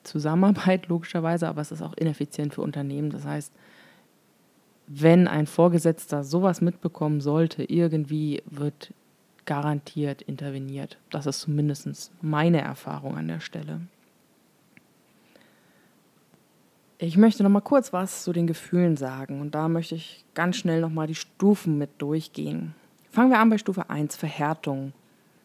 Zusammenarbeit 0.03 0.87
logischerweise, 0.89 1.49
aber 1.49 1.61
es 1.61 1.71
ist 1.71 1.83
auch 1.83 1.95
ineffizient 1.95 2.55
für 2.55 2.63
Unternehmen. 2.63 3.11
Das 3.11 3.25
heißt, 3.25 3.53
wenn 4.87 5.29
ein 5.29 5.47
Vorgesetzter 5.47 6.25
sowas 6.25 6.61
mitbekommen 6.61 7.21
sollte, 7.21 7.65
irgendwie 7.65 8.43
wird 8.47 8.93
garantiert 9.47 10.23
interveniert. 10.23 10.99
Das 11.11 11.27
ist 11.27 11.41
zumindest 11.41 12.13
meine 12.23 12.61
Erfahrung 12.61 13.17
an 13.17 13.29
der 13.29 13.41
Stelle. 13.41 13.83
Ich 17.07 17.19
möchte 17.19 17.43
noch 17.43 17.51
mal 17.51 17.61
kurz 17.61 17.93
was 17.93 18.25
zu 18.25 18.33
den 18.33 18.47
Gefühlen 18.47 18.97
sagen 18.97 19.43
und 19.43 19.55
da 19.55 19.69
möchte 19.69 19.95
ich 19.95 20.25
ganz 20.33 20.57
schnell 20.57 20.81
noch 20.81 20.89
mal 20.89 21.07
die 21.07 21.15
Stufen 21.15 21.77
mit 21.77 21.91
durchgehen. 21.99 22.75
Fangen 23.11 23.31
wir 23.31 23.41
an 23.41 23.51
bei 23.51 23.59
Stufe 23.59 23.91
1, 23.91 24.17
Verhärtung. 24.17 24.95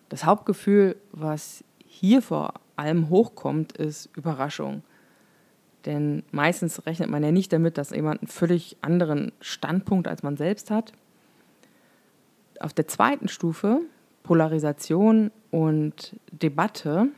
Das 0.07 0.23
Hauptgefühl, 0.23 0.95
was 1.11 1.65
hier 1.85 2.21
vor 2.21 2.53
allem 2.77 3.09
hochkommt, 3.09 3.73
ist 3.73 4.09
Überraschung. 4.15 4.83
Denn 5.85 6.23
meistens 6.31 6.85
rechnet 6.85 7.09
man 7.09 7.25
ja 7.25 7.31
nicht 7.33 7.51
damit, 7.51 7.77
dass 7.77 7.89
jemand 7.89 8.21
einen 8.21 8.29
völlig 8.29 8.77
anderen 8.79 9.33
Standpunkt 9.41 10.07
als 10.07 10.23
man 10.23 10.37
selbst 10.37 10.71
hat. 10.71 10.93
Auf 12.61 12.71
der 12.71 12.87
zweiten 12.87 13.27
Stufe, 13.27 13.81
Polarisation 14.23 15.29
und 15.51 16.15
Debatte, 16.31 17.09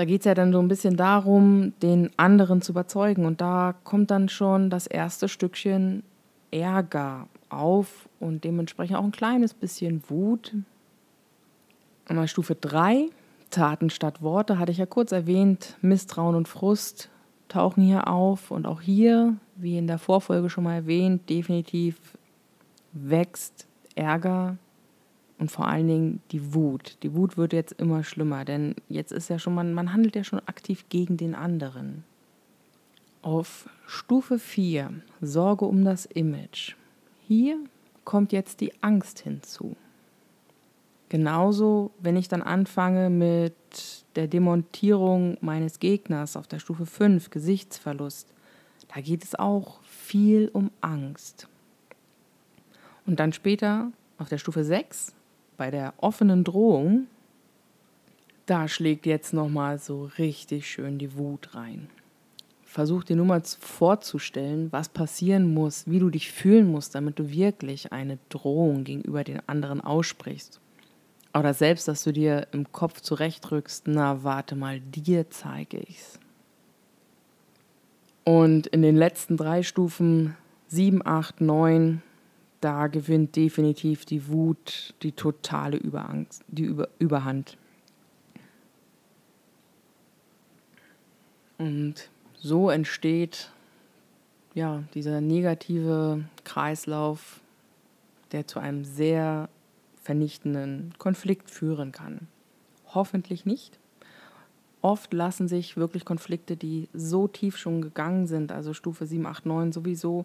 da 0.00 0.06
geht 0.06 0.22
es 0.22 0.24
ja 0.24 0.32
dann 0.32 0.50
so 0.50 0.58
ein 0.60 0.68
bisschen 0.68 0.96
darum, 0.96 1.74
den 1.82 2.08
anderen 2.16 2.62
zu 2.62 2.72
überzeugen. 2.72 3.26
Und 3.26 3.42
da 3.42 3.74
kommt 3.84 4.10
dann 4.10 4.30
schon 4.30 4.70
das 4.70 4.86
erste 4.86 5.28
Stückchen 5.28 6.04
Ärger 6.50 7.28
auf 7.50 8.08
und 8.18 8.44
dementsprechend 8.44 8.96
auch 8.96 9.04
ein 9.04 9.12
kleines 9.12 9.52
bisschen 9.52 10.02
Wut. 10.08 10.54
Und 12.08 12.30
Stufe 12.30 12.54
3, 12.54 13.10
Taten 13.50 13.90
statt 13.90 14.22
Worte, 14.22 14.58
hatte 14.58 14.72
ich 14.72 14.78
ja 14.78 14.86
kurz 14.86 15.12
erwähnt, 15.12 15.76
Misstrauen 15.82 16.34
und 16.34 16.48
Frust 16.48 17.10
tauchen 17.48 17.82
hier 17.84 18.08
auf. 18.08 18.50
Und 18.50 18.66
auch 18.66 18.80
hier, 18.80 19.36
wie 19.56 19.76
in 19.76 19.86
der 19.86 19.98
Vorfolge 19.98 20.48
schon 20.48 20.64
mal 20.64 20.76
erwähnt, 20.76 21.28
definitiv 21.28 21.98
wächst 22.92 23.66
Ärger, 23.96 24.56
und 25.40 25.50
vor 25.50 25.66
allen 25.66 25.88
Dingen 25.88 26.22
die 26.32 26.54
Wut. 26.54 26.98
Die 27.02 27.14
Wut 27.14 27.38
wird 27.38 27.54
jetzt 27.54 27.72
immer 27.80 28.04
schlimmer, 28.04 28.44
denn 28.44 28.74
jetzt 28.88 29.10
ist 29.10 29.30
ja 29.30 29.38
schon, 29.38 29.54
man, 29.54 29.72
man 29.72 29.92
handelt 29.94 30.14
ja 30.14 30.22
schon 30.22 30.40
aktiv 30.40 30.84
gegen 30.90 31.16
den 31.16 31.34
anderen. 31.34 32.04
Auf 33.22 33.68
Stufe 33.86 34.38
4, 34.38 34.92
Sorge 35.22 35.64
um 35.64 35.84
das 35.84 36.04
Image. 36.04 36.74
Hier 37.26 37.58
kommt 38.04 38.32
jetzt 38.32 38.60
die 38.60 38.82
Angst 38.82 39.20
hinzu. 39.20 39.76
Genauso, 41.08 41.90
wenn 41.98 42.16
ich 42.16 42.28
dann 42.28 42.42
anfange 42.42 43.08
mit 43.08 43.54
der 44.16 44.28
Demontierung 44.28 45.38
meines 45.40 45.80
Gegners 45.80 46.36
auf 46.36 46.48
der 46.48 46.58
Stufe 46.58 46.84
5, 46.84 47.30
Gesichtsverlust, 47.30 48.28
da 48.94 49.00
geht 49.00 49.24
es 49.24 49.34
auch 49.34 49.82
viel 49.84 50.50
um 50.52 50.70
Angst. 50.82 51.48
Und 53.06 53.20
dann 53.20 53.32
später 53.32 53.90
auf 54.18 54.28
der 54.28 54.38
Stufe 54.38 54.64
6, 54.64 55.14
bei 55.60 55.70
der 55.70 55.92
offenen 55.98 56.42
Drohung, 56.42 57.06
da 58.46 58.66
schlägt 58.66 59.04
jetzt 59.04 59.34
nochmal 59.34 59.78
so 59.78 60.10
richtig 60.16 60.66
schön 60.66 60.96
die 60.96 61.18
Wut 61.18 61.54
rein. 61.54 61.90
Versuch 62.64 63.04
dir 63.04 63.14
nur 63.14 63.26
mal 63.26 63.42
vorzustellen, 63.42 64.72
was 64.72 64.88
passieren 64.88 65.52
muss, 65.52 65.86
wie 65.86 65.98
du 65.98 66.08
dich 66.08 66.32
fühlen 66.32 66.72
musst, 66.72 66.94
damit 66.94 67.18
du 67.18 67.30
wirklich 67.30 67.92
eine 67.92 68.16
Drohung 68.30 68.84
gegenüber 68.84 69.22
den 69.22 69.46
anderen 69.46 69.82
aussprichst. 69.82 70.60
Oder 71.34 71.52
selbst, 71.52 71.86
dass 71.88 72.04
du 72.04 72.12
dir 72.14 72.46
im 72.52 72.72
Kopf 72.72 73.02
zurechtrückst, 73.02 73.86
na 73.86 74.24
warte 74.24 74.56
mal, 74.56 74.80
dir 74.80 75.28
zeige 75.28 75.76
ich's. 75.80 76.18
Und 78.24 78.66
in 78.68 78.80
den 78.80 78.96
letzten 78.96 79.36
drei 79.36 79.62
Stufen, 79.62 80.38
7, 80.68 81.04
8, 81.04 81.42
9, 81.42 82.00
da 82.60 82.88
gewinnt 82.88 83.36
definitiv 83.36 84.04
die 84.04 84.28
Wut 84.28 84.94
die 85.02 85.12
totale 85.12 85.76
Überangst, 85.76 86.44
die 86.48 86.64
Über 86.64 86.88
Überhand. 86.98 87.56
Und 91.58 92.10
so 92.34 92.70
entsteht 92.70 93.50
ja 94.54 94.82
dieser 94.94 95.20
negative 95.20 96.24
Kreislauf, 96.44 97.40
der 98.32 98.46
zu 98.46 98.58
einem 98.58 98.84
sehr 98.84 99.48
vernichtenden 100.02 100.94
Konflikt 100.98 101.50
führen 101.50 101.92
kann. 101.92 102.28
Hoffentlich 102.94 103.44
nicht. 103.44 103.78
Oft 104.82 105.12
lassen 105.12 105.46
sich 105.46 105.76
wirklich 105.76 106.06
Konflikte, 106.06 106.56
die 106.56 106.88
so 106.94 107.28
tief 107.28 107.58
schon 107.58 107.82
gegangen 107.82 108.26
sind, 108.26 108.50
also 108.50 108.72
Stufe 108.72 109.04
7, 109.04 109.26
8, 109.26 109.44
9 109.44 109.72
sowieso, 109.72 110.24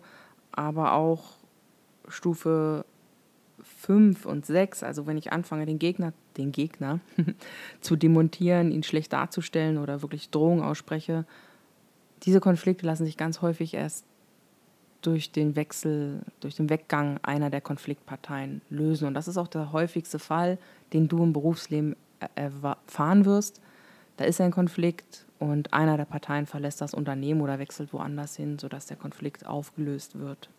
aber 0.54 0.93
auch 0.93 1.34
Stufe 2.08 2.86
5 3.63 4.26
und 4.26 4.46
6, 4.46 4.84
also 4.84 5.08
wenn 5.08 5.18
ich 5.18 5.32
anfange, 5.32 5.65
den 5.65 5.80
Gegner, 5.80 6.13
den 6.38 6.52
Gegner 6.52 7.00
zu 7.82 7.96
demontieren, 7.96 8.72
ihn 8.72 8.84
schlecht 8.84 9.13
darzustellen 9.13 9.78
oder 9.78 10.02
wirklich 10.02 10.30
Drohungen 10.30 10.63
ausspreche, 10.63 11.26
diese 12.24 12.39
Konflikte 12.39 12.86
lassen 12.86 13.06
sich 13.06 13.18
ganz 13.18 13.41
häufig 13.41 13.74
erst 13.74 14.06
durch 15.02 15.32
den 15.32 15.56
Wechsel, 15.56 16.22
durch 16.39 16.56
den 16.56 16.70
Weggang 16.70 17.20
einer 17.22 17.50
der 17.50 17.62
Konfliktparteien 17.62 18.62
lösen. 18.70 19.08
Und 19.08 19.13
das 19.13 19.28
ist 19.28 19.38
auch 19.38 19.48
der 19.48 19.72
häufigste 19.72 20.18
Fall, 20.18 20.58
den 20.94 21.08
du 21.08 21.22
im 21.22 21.34
Berufsleben 21.34 21.96
erfahren 22.34 23.26
wirst. 23.26 23.62
Da 24.18 24.26
ist 24.26 24.41
ein 24.41 24.52
Konflikt 24.52 25.26
und 25.38 25.74
einer 25.74 25.98
der 25.98 26.06
Parteien 26.06 26.48
verlässt 26.48 26.82
das 26.82 26.94
Unternehmen 26.94 27.41
oder 27.41 27.60
wechselt 27.60 27.94
woanders 27.94 28.36
hin, 28.36 28.58
sodass 28.58 28.88
der 28.88 28.98
Konflikt 28.98 29.46
aufgelöst 29.46 30.18
wird. 30.18 30.50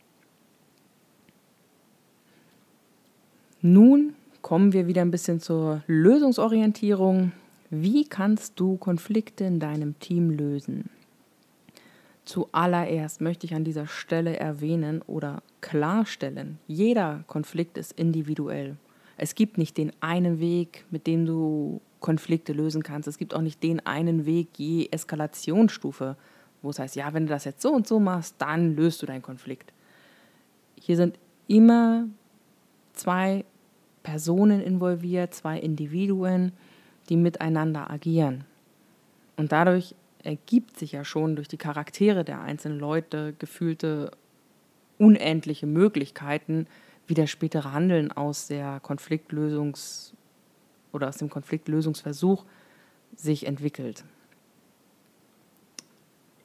Nun 3.62 4.14
kommen 4.42 4.72
wir 4.72 4.86
wieder 4.86 5.02
ein 5.02 5.10
bisschen 5.10 5.40
zur 5.40 5.82
Lösungsorientierung. 5.86 7.32
Wie 7.70 8.04
kannst 8.04 8.60
du 8.60 8.76
Konflikte 8.76 9.44
in 9.44 9.58
deinem 9.58 9.98
Team 9.98 10.30
lösen? 10.30 10.90
Zuallererst 12.26 13.20
möchte 13.20 13.46
ich 13.46 13.54
an 13.54 13.64
dieser 13.64 13.86
Stelle 13.86 14.36
erwähnen 14.36 15.00
oder 15.06 15.42
klarstellen, 15.60 16.58
jeder 16.66 17.24
Konflikt 17.28 17.78
ist 17.78 17.92
individuell. 17.92 18.76
Es 19.16 19.34
gibt 19.34 19.58
nicht 19.58 19.78
den 19.78 19.92
einen 20.00 20.40
Weg, 20.40 20.84
mit 20.90 21.06
dem 21.06 21.24
du 21.24 21.80
Konflikte 22.00 22.52
lösen 22.52 22.82
kannst. 22.82 23.08
Es 23.08 23.16
gibt 23.16 23.32
auch 23.32 23.40
nicht 23.40 23.62
den 23.62 23.84
einen 23.86 24.26
Weg 24.26 24.48
je 24.58 24.88
Eskalationsstufe, 24.90 26.16
wo 26.62 26.70
es 26.70 26.78
heißt, 26.78 26.96
ja, 26.96 27.14
wenn 27.14 27.26
du 27.26 27.30
das 27.30 27.44
jetzt 27.44 27.62
so 27.62 27.72
und 27.72 27.86
so 27.86 27.98
machst, 27.98 28.34
dann 28.38 28.76
löst 28.76 29.00
du 29.02 29.06
deinen 29.06 29.22
Konflikt. 29.22 29.72
Hier 30.80 30.96
sind 30.96 31.18
immer 31.48 32.06
zwei 32.96 33.44
Personen 34.02 34.60
involviert, 34.60 35.34
zwei 35.34 35.58
Individuen, 35.58 36.52
die 37.08 37.16
miteinander 37.16 37.90
agieren. 37.90 38.44
Und 39.36 39.52
dadurch 39.52 39.94
ergibt 40.22 40.78
sich 40.78 40.92
ja 40.92 41.04
schon 41.04 41.36
durch 41.36 41.48
die 41.48 41.56
Charaktere 41.56 42.24
der 42.24 42.40
einzelnen 42.40 42.78
Leute 42.78 43.34
gefühlte 43.38 44.10
unendliche 44.98 45.66
Möglichkeiten, 45.66 46.66
wie 47.06 47.14
das 47.14 47.30
spätere 47.30 47.72
Handeln 47.72 48.10
aus 48.10 48.48
der 48.48 48.80
Konfliktlösungs- 48.82 50.12
oder 50.92 51.08
aus 51.08 51.18
dem 51.18 51.30
Konfliktlösungsversuch 51.30 52.44
sich 53.14 53.46
entwickelt. 53.46 54.04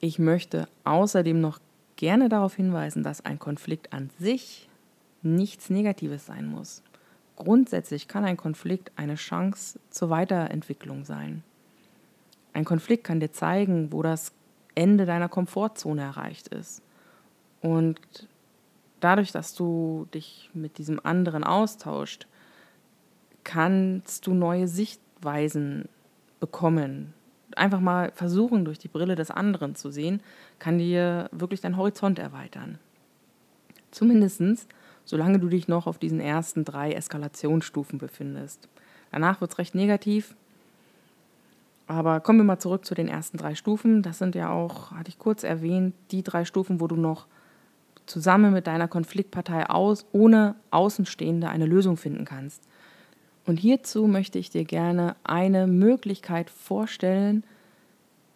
Ich 0.00 0.18
möchte 0.18 0.68
außerdem 0.84 1.40
noch 1.40 1.60
gerne 1.96 2.28
darauf 2.28 2.56
hinweisen, 2.56 3.02
dass 3.02 3.24
ein 3.24 3.38
Konflikt 3.38 3.92
an 3.92 4.10
sich 4.18 4.68
nichts 5.22 5.70
Negatives 5.70 6.26
sein 6.26 6.46
muss. 6.46 6.82
Grundsätzlich 7.36 8.08
kann 8.08 8.24
ein 8.24 8.36
Konflikt 8.36 8.92
eine 8.96 9.14
Chance 9.14 9.80
zur 9.90 10.10
Weiterentwicklung 10.10 11.04
sein. 11.04 11.42
Ein 12.52 12.64
Konflikt 12.64 13.04
kann 13.04 13.20
dir 13.20 13.32
zeigen, 13.32 13.92
wo 13.92 14.02
das 14.02 14.32
Ende 14.74 15.06
deiner 15.06 15.28
Komfortzone 15.28 16.02
erreicht 16.02 16.48
ist. 16.48 16.82
Und 17.60 17.98
dadurch, 19.00 19.32
dass 19.32 19.54
du 19.54 20.06
dich 20.14 20.50
mit 20.54 20.78
diesem 20.78 21.04
anderen 21.04 21.44
austauscht, 21.44 22.26
kannst 23.44 24.26
du 24.26 24.34
neue 24.34 24.68
Sichtweisen 24.68 25.88
bekommen. 26.40 27.14
Einfach 27.56 27.80
mal 27.80 28.12
versuchen, 28.14 28.64
durch 28.64 28.78
die 28.78 28.88
Brille 28.88 29.14
des 29.14 29.30
anderen 29.30 29.74
zu 29.74 29.90
sehen, 29.90 30.22
kann 30.58 30.78
dir 30.78 31.28
wirklich 31.32 31.60
deinen 31.60 31.76
Horizont 31.76 32.18
erweitern. 32.18 32.78
Zumindestens 33.90 34.66
solange 35.04 35.38
du 35.38 35.48
dich 35.48 35.68
noch 35.68 35.86
auf 35.86 35.98
diesen 35.98 36.20
ersten 36.20 36.64
drei 36.64 36.92
Eskalationsstufen 36.92 37.98
befindest. 37.98 38.68
Danach 39.10 39.40
wird 39.40 39.52
es 39.52 39.58
recht 39.58 39.74
negativ. 39.74 40.34
Aber 41.86 42.20
kommen 42.20 42.38
wir 42.38 42.44
mal 42.44 42.58
zurück 42.58 42.84
zu 42.84 42.94
den 42.94 43.08
ersten 43.08 43.36
drei 43.36 43.54
Stufen. 43.54 44.02
Das 44.02 44.18
sind 44.18 44.34
ja 44.34 44.50
auch, 44.50 44.92
hatte 44.92 45.10
ich 45.10 45.18
kurz 45.18 45.42
erwähnt, 45.42 45.94
die 46.10 46.22
drei 46.22 46.44
Stufen, 46.44 46.80
wo 46.80 46.86
du 46.86 46.96
noch 46.96 47.26
zusammen 48.06 48.52
mit 48.52 48.66
deiner 48.66 48.88
Konfliktpartei 48.88 49.68
aus, 49.68 50.06
ohne 50.12 50.54
Außenstehende 50.70 51.48
eine 51.48 51.66
Lösung 51.66 51.96
finden 51.96 52.24
kannst. 52.24 52.62
Und 53.44 53.58
hierzu 53.58 54.06
möchte 54.06 54.38
ich 54.38 54.50
dir 54.50 54.64
gerne 54.64 55.16
eine 55.24 55.66
Möglichkeit 55.66 56.48
vorstellen, 56.48 57.44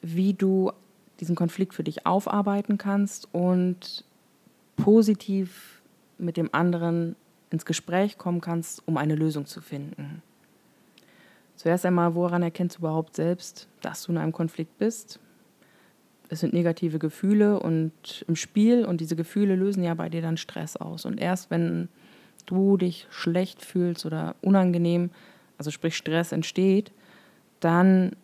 wie 0.03 0.35
du 0.35 0.73
diesen 1.21 1.37
Konflikt 1.37 1.75
für 1.75 1.85
dich 1.85 2.07
aufarbeiten 2.07 2.79
kannst 2.79 3.29
und 3.33 4.05
positiv 4.77 5.76
mit 6.19 6.37
dem 6.37 6.49
anderen 6.53 7.17
ins 7.51 7.65
Gespräch 7.65 8.19
kommen 8.19 8.41
kannst, 8.41 8.87
um 8.87 8.97
eine 8.97 9.15
Lösung 9.15 9.47
zu 9.47 9.61
finden. 9.61 10.23
Zuerst 11.57 11.87
einmal, 11.87 12.15
woran 12.15 12.43
erkennst 12.43 12.77
du 12.77 12.81
überhaupt 12.81 13.17
selbst, 13.17 13.69
dass 13.81 14.03
du 14.03 14.13
in 14.13 14.19
einem 14.19 14.33
Konflikt 14.33 14.77
bist? 14.79 15.21
Es 16.29 16.41
sind 16.41 16.53
negative 16.53 16.99
Gefühle 16.99 17.61
und 17.61 18.25
im 18.27 18.37
Spiel 18.37 18.85
und 18.85 19.01
diese 19.01 19.17
Gefühle 19.17 19.55
lösen 19.55 19.83
ja 19.83 19.95
bei 19.95 20.09
dir 20.09 20.23
dann 20.23 20.37
Stress 20.37 20.77
aus. 20.77 21.05
Und 21.05 21.19
erst 21.19 21.51
wenn 21.51 21.89
du 22.47 22.77
dich 22.77 23.07
schlecht 23.11 23.65
fühlst 23.65 24.05
oder 24.07 24.35
unangenehm, 24.43 25.11
also 25.57 25.71
sprich 25.71 25.97
Stress 25.97 26.33
entsteht, 26.33 26.93
dann 27.61 28.17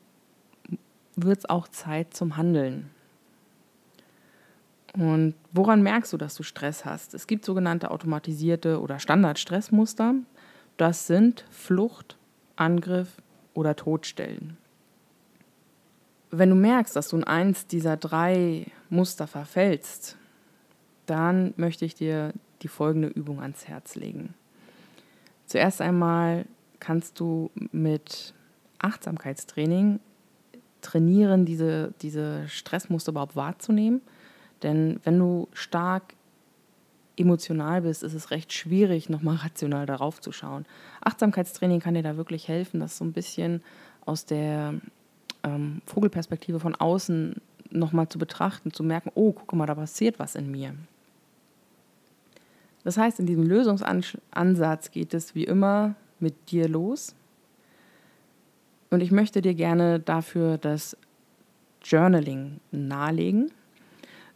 wird 1.17 1.39
es 1.39 1.49
auch 1.49 1.69
Zeit 1.69 2.15
zum 2.15 2.37
Handeln. 2.37 2.91
Und 4.95 5.35
woran 5.53 5.83
merkst 5.83 6.13
du, 6.13 6.17
dass 6.19 6.35
du 6.35 6.43
Stress 6.43 6.85
hast? 6.85 7.15
Es 7.15 7.27
gibt 7.27 7.45
sogenannte 7.45 7.91
automatisierte 7.91 8.81
oder 8.81 8.99
Standard-Stressmuster. 8.99 10.15
Das 10.77 11.07
sind 11.07 11.47
Flucht, 11.51 12.19
Angriff 12.57 13.09
oder 13.55 13.75
Todstellen. 13.75 14.59
Wenn 16.31 16.51
du 16.51 16.57
merkst, 16.57 16.95
dass 16.95 17.09
du 17.09 17.17
in 17.17 17.25
eins 17.25 17.67
dieser 17.67 17.97
drei 17.97 18.67
Muster 18.91 19.27
verfällst, 19.27 20.17
dann 21.07 21.53
möchte 21.57 21.85
ich 21.85 21.95
dir 21.95 22.33
die 22.63 22.69
folgende 22.69 23.09
Übung 23.09 23.41
ans 23.41 23.67
Herz 23.69 23.97
legen. 23.97 24.35
Zuerst 25.47 25.81
einmal 25.81 26.47
kannst 26.81 27.21
du 27.21 27.51
mit 27.73 28.35
Achtsamkeitstraining 28.79 30.01
trainieren, 30.81 31.45
diese, 31.45 31.93
diese 32.03 32.49
Stressmuster 32.49 33.13
überhaupt 33.13 33.37
wahrzunehmen. 33.37 34.01
Denn 34.63 35.01
wenn 35.05 35.19
du 35.19 35.49
stark 35.53 36.15
emotional 37.17 37.83
bist, 37.83 38.03
ist 38.03 38.15
es 38.15 38.31
recht 38.31 38.53
schwierig, 38.53 39.09
nochmal 39.09 39.37
rational 39.43 39.87
darauf 39.87 40.21
zu 40.21 40.33
schauen. 40.33 40.67
Achtsamkeitstraining 41.01 41.81
kann 41.81 41.95
dir 41.95 42.03
da 42.03 42.17
wirklich 42.17 42.49
helfen, 42.49 42.81
das 42.81 42.97
so 42.97 43.05
ein 43.05 43.13
bisschen 43.13 43.63
aus 44.05 44.25
der 44.25 44.75
ähm, 45.43 45.83
Vogelperspektive 45.87 46.61
von 46.61 46.75
außen 46.75 47.37
nochmal 47.71 48.09
zu 48.09 48.19
betrachten, 48.19 48.73
zu 48.73 48.85
merken, 48.85 49.11
oh, 49.15 49.33
guck 49.33 49.53
mal, 49.55 49.67
da 49.67 49.75
passiert 49.75 50.19
was 50.19 50.35
in 50.35 50.51
mir. 50.51 50.75
Das 52.85 52.99
heißt, 52.99 53.21
in 53.21 53.27
diesem 53.27 53.47
Lösungsansatz 53.47 54.91
geht 54.91 55.15
es 55.15 55.35
wie 55.35 55.45
immer 55.45 55.95
mit 56.19 56.51
dir 56.51 56.69
los. 56.69 57.15
Und 58.91 59.01
ich 59.01 59.11
möchte 59.11 59.41
dir 59.41 59.55
gerne 59.55 60.01
dafür 60.01 60.59
das 60.59 60.97
Journaling 61.83 62.61
nahelegen. 62.71 63.51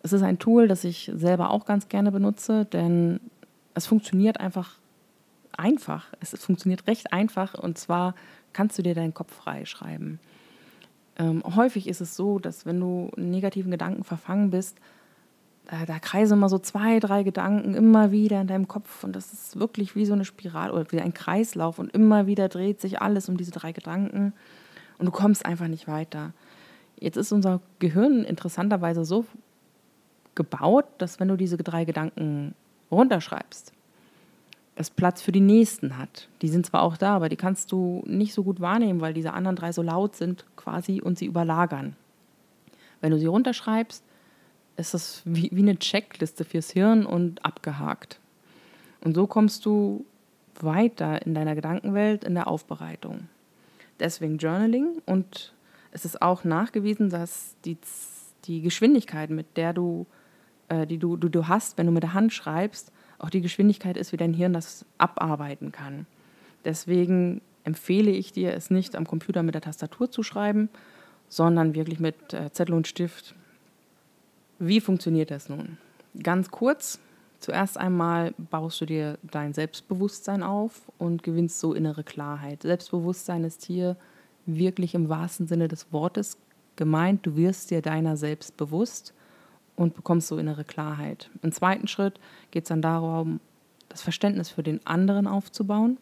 Es 0.07 0.13
ist 0.13 0.23
ein 0.23 0.39
Tool, 0.39 0.69
das 0.69 0.85
ich 0.85 1.11
selber 1.17 1.51
auch 1.51 1.67
ganz 1.67 1.89
gerne 1.89 2.13
benutze, 2.13 2.65
denn 2.65 3.19
es 3.75 3.87
funktioniert 3.87 4.39
einfach 4.39 4.79
einfach. 5.57 6.07
Es 6.21 6.31
funktioniert 6.45 6.87
recht 6.87 7.13
einfach 7.13 7.55
und 7.55 7.77
zwar 7.77 8.15
kannst 8.53 8.79
du 8.79 8.83
dir 8.83 8.95
deinen 8.95 9.15
Kopf 9.15 9.35
freischreiben. 9.35 10.21
Ähm, 11.19 11.43
häufig 11.57 11.89
ist 11.89 12.01
es 12.01 12.15
so, 12.15 12.39
dass 12.39 12.67
wenn 12.67 12.79
du 12.79 13.11
in 13.17 13.33
negativen 13.33 13.73
Gedanken 13.73 14.05
verfangen 14.05 14.53
bist, 14.53 14.79
da, 15.69 15.85
da 15.87 15.99
kreisen 15.99 16.35
immer 16.35 16.49
so 16.49 16.61
zwei, 16.61 17.01
drei 17.01 17.25
Gedanken 17.25 17.75
immer 17.75 18.13
wieder 18.13 18.41
in 18.41 18.47
deinem 18.47 18.69
Kopf 18.69 19.03
und 19.03 19.17
das 19.17 19.33
ist 19.33 19.59
wirklich 19.59 19.97
wie 19.97 20.07
so 20.07 20.13
eine 20.13 20.25
Spirale 20.25 20.73
oder 20.73 20.93
wie 20.93 21.01
ein 21.01 21.15
Kreislauf 21.15 21.81
und 21.81 21.93
immer 21.93 22.29
wieder 22.29 22.49
dreht 22.49 22.81
sich 22.81 23.03
alles 23.03 23.29
um 23.29 23.37
diese 23.37 23.51
drei 23.51 23.73
Gedanken 23.73 24.35
und 24.99 25.07
du 25.07 25.11
kommst 25.11 25.45
einfach 25.45 25.67
nicht 25.67 25.89
weiter. 25.89 26.33
Jetzt 27.01 27.17
ist 27.17 27.33
unser 27.33 27.61
Gehirn 27.81 28.23
interessanterweise 28.23 29.05
so 29.05 29.27
gebaut, 30.37 30.85
dass 30.99 31.19
wenn 31.19 31.29
du 31.29 31.37
diese 31.37 31.57
drei 31.57 31.85
Gedanken 31.85 32.55
runterschreibst, 32.91 33.73
es 34.77 34.91
Platz 34.91 35.23
für 35.23 35.33
die 35.33 35.41
nächsten 35.41 35.97
hat. 35.97 36.29
Die 36.43 36.49
sind 36.49 36.67
zwar 36.67 36.83
auch 36.83 36.97
da, 36.97 37.17
aber 37.17 37.29
die 37.29 37.37
kannst 37.37 37.73
du 37.73 38.05
nicht 38.07 38.35
so 38.35 38.45
gut 38.45 38.61
wahrnehmen, 38.61 39.01
weil 39.01 39.15
diese 39.15 39.33
anderen 39.33 39.57
drei 39.57 39.73
so 39.73 39.83
laut 39.83 40.15
sind 40.15 40.45
quasi 40.55 41.01
und 41.01 41.19
sie 41.19 41.27
überlagern. 41.27 41.97
Wenn 43.01 43.11
du 43.11 43.19
sie 43.19 43.27
runterschreibst, 43.27 44.05
ist 44.77 44.95
das 44.95 45.23
wie, 45.25 45.51
wie 45.53 45.63
eine 45.63 45.79
Checkliste 45.79 46.45
fürs 46.45 46.71
Hirn 46.71 47.07
und 47.07 47.45
abgehakt. 47.45 48.21
Und 49.01 49.15
so 49.15 49.27
kommst 49.27 49.65
du 49.65 50.05
weiter 50.61 51.25
in 51.25 51.35
deiner 51.35 51.55
Gedankenwelt, 51.55 52.25
in 52.25 52.35
der 52.35 52.47
Aufbereitung. 52.47 53.29
Deswegen 53.99 54.37
Journaling 54.37 55.01
und 55.07 55.55
es 55.91 56.05
ist 56.05 56.21
auch 56.21 56.45
nachgewiesen, 56.45 57.09
dass 57.09 57.57
die, 57.65 57.79
die 58.45 58.61
Geschwindigkeit, 58.61 59.31
mit 59.31 59.57
der 59.57 59.73
du 59.73 60.07
äh, 60.69 60.87
die 60.87 60.99
du, 60.99 61.17
du, 61.17 61.29
du 61.29 61.49
hast, 61.49 61.79
wenn 61.79 61.87
du 61.87 61.93
mit 61.93 62.03
der 62.03 62.15
Hand 62.15 62.33
schreibst, 62.33 62.93
auch 63.19 63.31
die 63.31 63.41
Geschwindigkeit 63.41 63.97
ist, 63.97 64.13
wie 64.13 64.17
dein 64.17 64.35
Hirn 64.35 64.53
das 64.53 64.85
abarbeiten 64.99 65.73
kann. 65.73 66.07
Deswegen 66.65 67.41
empfehle 67.65 68.11
ich 68.11 68.33
dir, 68.33 68.55
es 68.55 68.71
nicht 68.71 68.97
am 68.97 69.07
Computer 69.07 69.43
mit 69.43 69.55
der 69.55 69.63
Tastatur 69.63 70.11
zu 70.11 70.23
schreiben, 70.23 70.69
sondern 71.29 71.75
wirklich 71.75 72.01
mit 72.01 72.33
äh, 72.33 72.53
Zettel 72.53 72.75
und 72.75 72.87
Stift. 72.87 73.35
Wie 74.59 74.81
funktioniert 74.81 75.31
das 75.31 75.49
nun? 75.49 75.79
Ganz 76.23 76.51
kurz, 76.51 76.99
zuerst 77.41 77.79
einmal 77.79 78.33
baust 78.39 78.81
du 78.81 78.87
dir 78.87 79.19
dein 79.23 79.53
Selbstbewusstsein 79.53 80.43
auf 80.43 80.91
und 80.99 81.23
gewinnst 81.23 81.61
so 81.61 81.75
innere 81.75 82.05
Klarheit. 82.05 82.63
Selbstbewusstsein 82.63 83.45
ist 83.45 83.65
hier 83.65 83.97
wirklich 84.47 84.95
im 84.95 85.09
wahrsten 85.09 85.47
Sinne 85.47 85.69
des 85.69 85.93
Wortes 85.93 86.39
gemeint. 86.77 87.27
Du 87.27 87.37
wirst 87.37 87.71
dir 87.71 87.83
deiner 87.83 88.17
selbst 88.17 88.57
bewusst 88.57 89.13
und 89.77 89.95
bekommst 89.95 90.29
so 90.29 90.39
innere 90.39 90.65
Klarheit. 90.65 91.31
Im 91.43 91.53
zweiten 91.53 91.87
Schritt 91.87 92.19
geht 92.51 92.65
es 92.65 92.69
dann 92.69 92.83
darum, 92.83 93.41
das 93.89 94.03
Verständnis 94.03 94.51
für 94.51 94.63
den 94.63 94.85
anderen 94.87 95.27
aufzubauen 95.27 95.99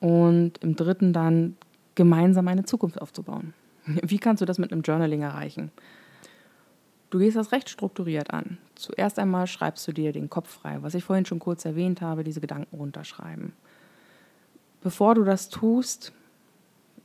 und 0.00 0.58
im 0.58 0.74
dritten 0.74 1.12
dann 1.12 1.56
gemeinsam 1.94 2.48
eine 2.48 2.64
Zukunft 2.64 3.00
aufzubauen. 3.00 3.54
Wie 3.86 4.18
kannst 4.18 4.40
du 4.40 4.46
das 4.46 4.58
mit 4.58 4.72
einem 4.72 4.82
Journaling 4.82 5.22
erreichen? 5.22 5.70
Du 7.10 7.18
gehst 7.20 7.36
das 7.36 7.52
recht 7.52 7.70
strukturiert 7.70 8.32
an. 8.32 8.58
Zuerst 8.74 9.18
einmal 9.18 9.46
schreibst 9.46 9.86
du 9.86 9.92
dir 9.92 10.12
den 10.12 10.28
Kopf 10.28 10.50
frei, 10.50 10.78
was 10.80 10.94
ich 10.94 11.04
vorhin 11.04 11.24
schon 11.24 11.38
kurz 11.38 11.64
erwähnt 11.64 12.00
habe, 12.00 12.24
diese 12.24 12.40
Gedanken 12.40 12.76
runterschreiben. 12.76 13.52
Bevor 14.82 15.14
du 15.14 15.24
das 15.24 15.48
tust, 15.48 16.12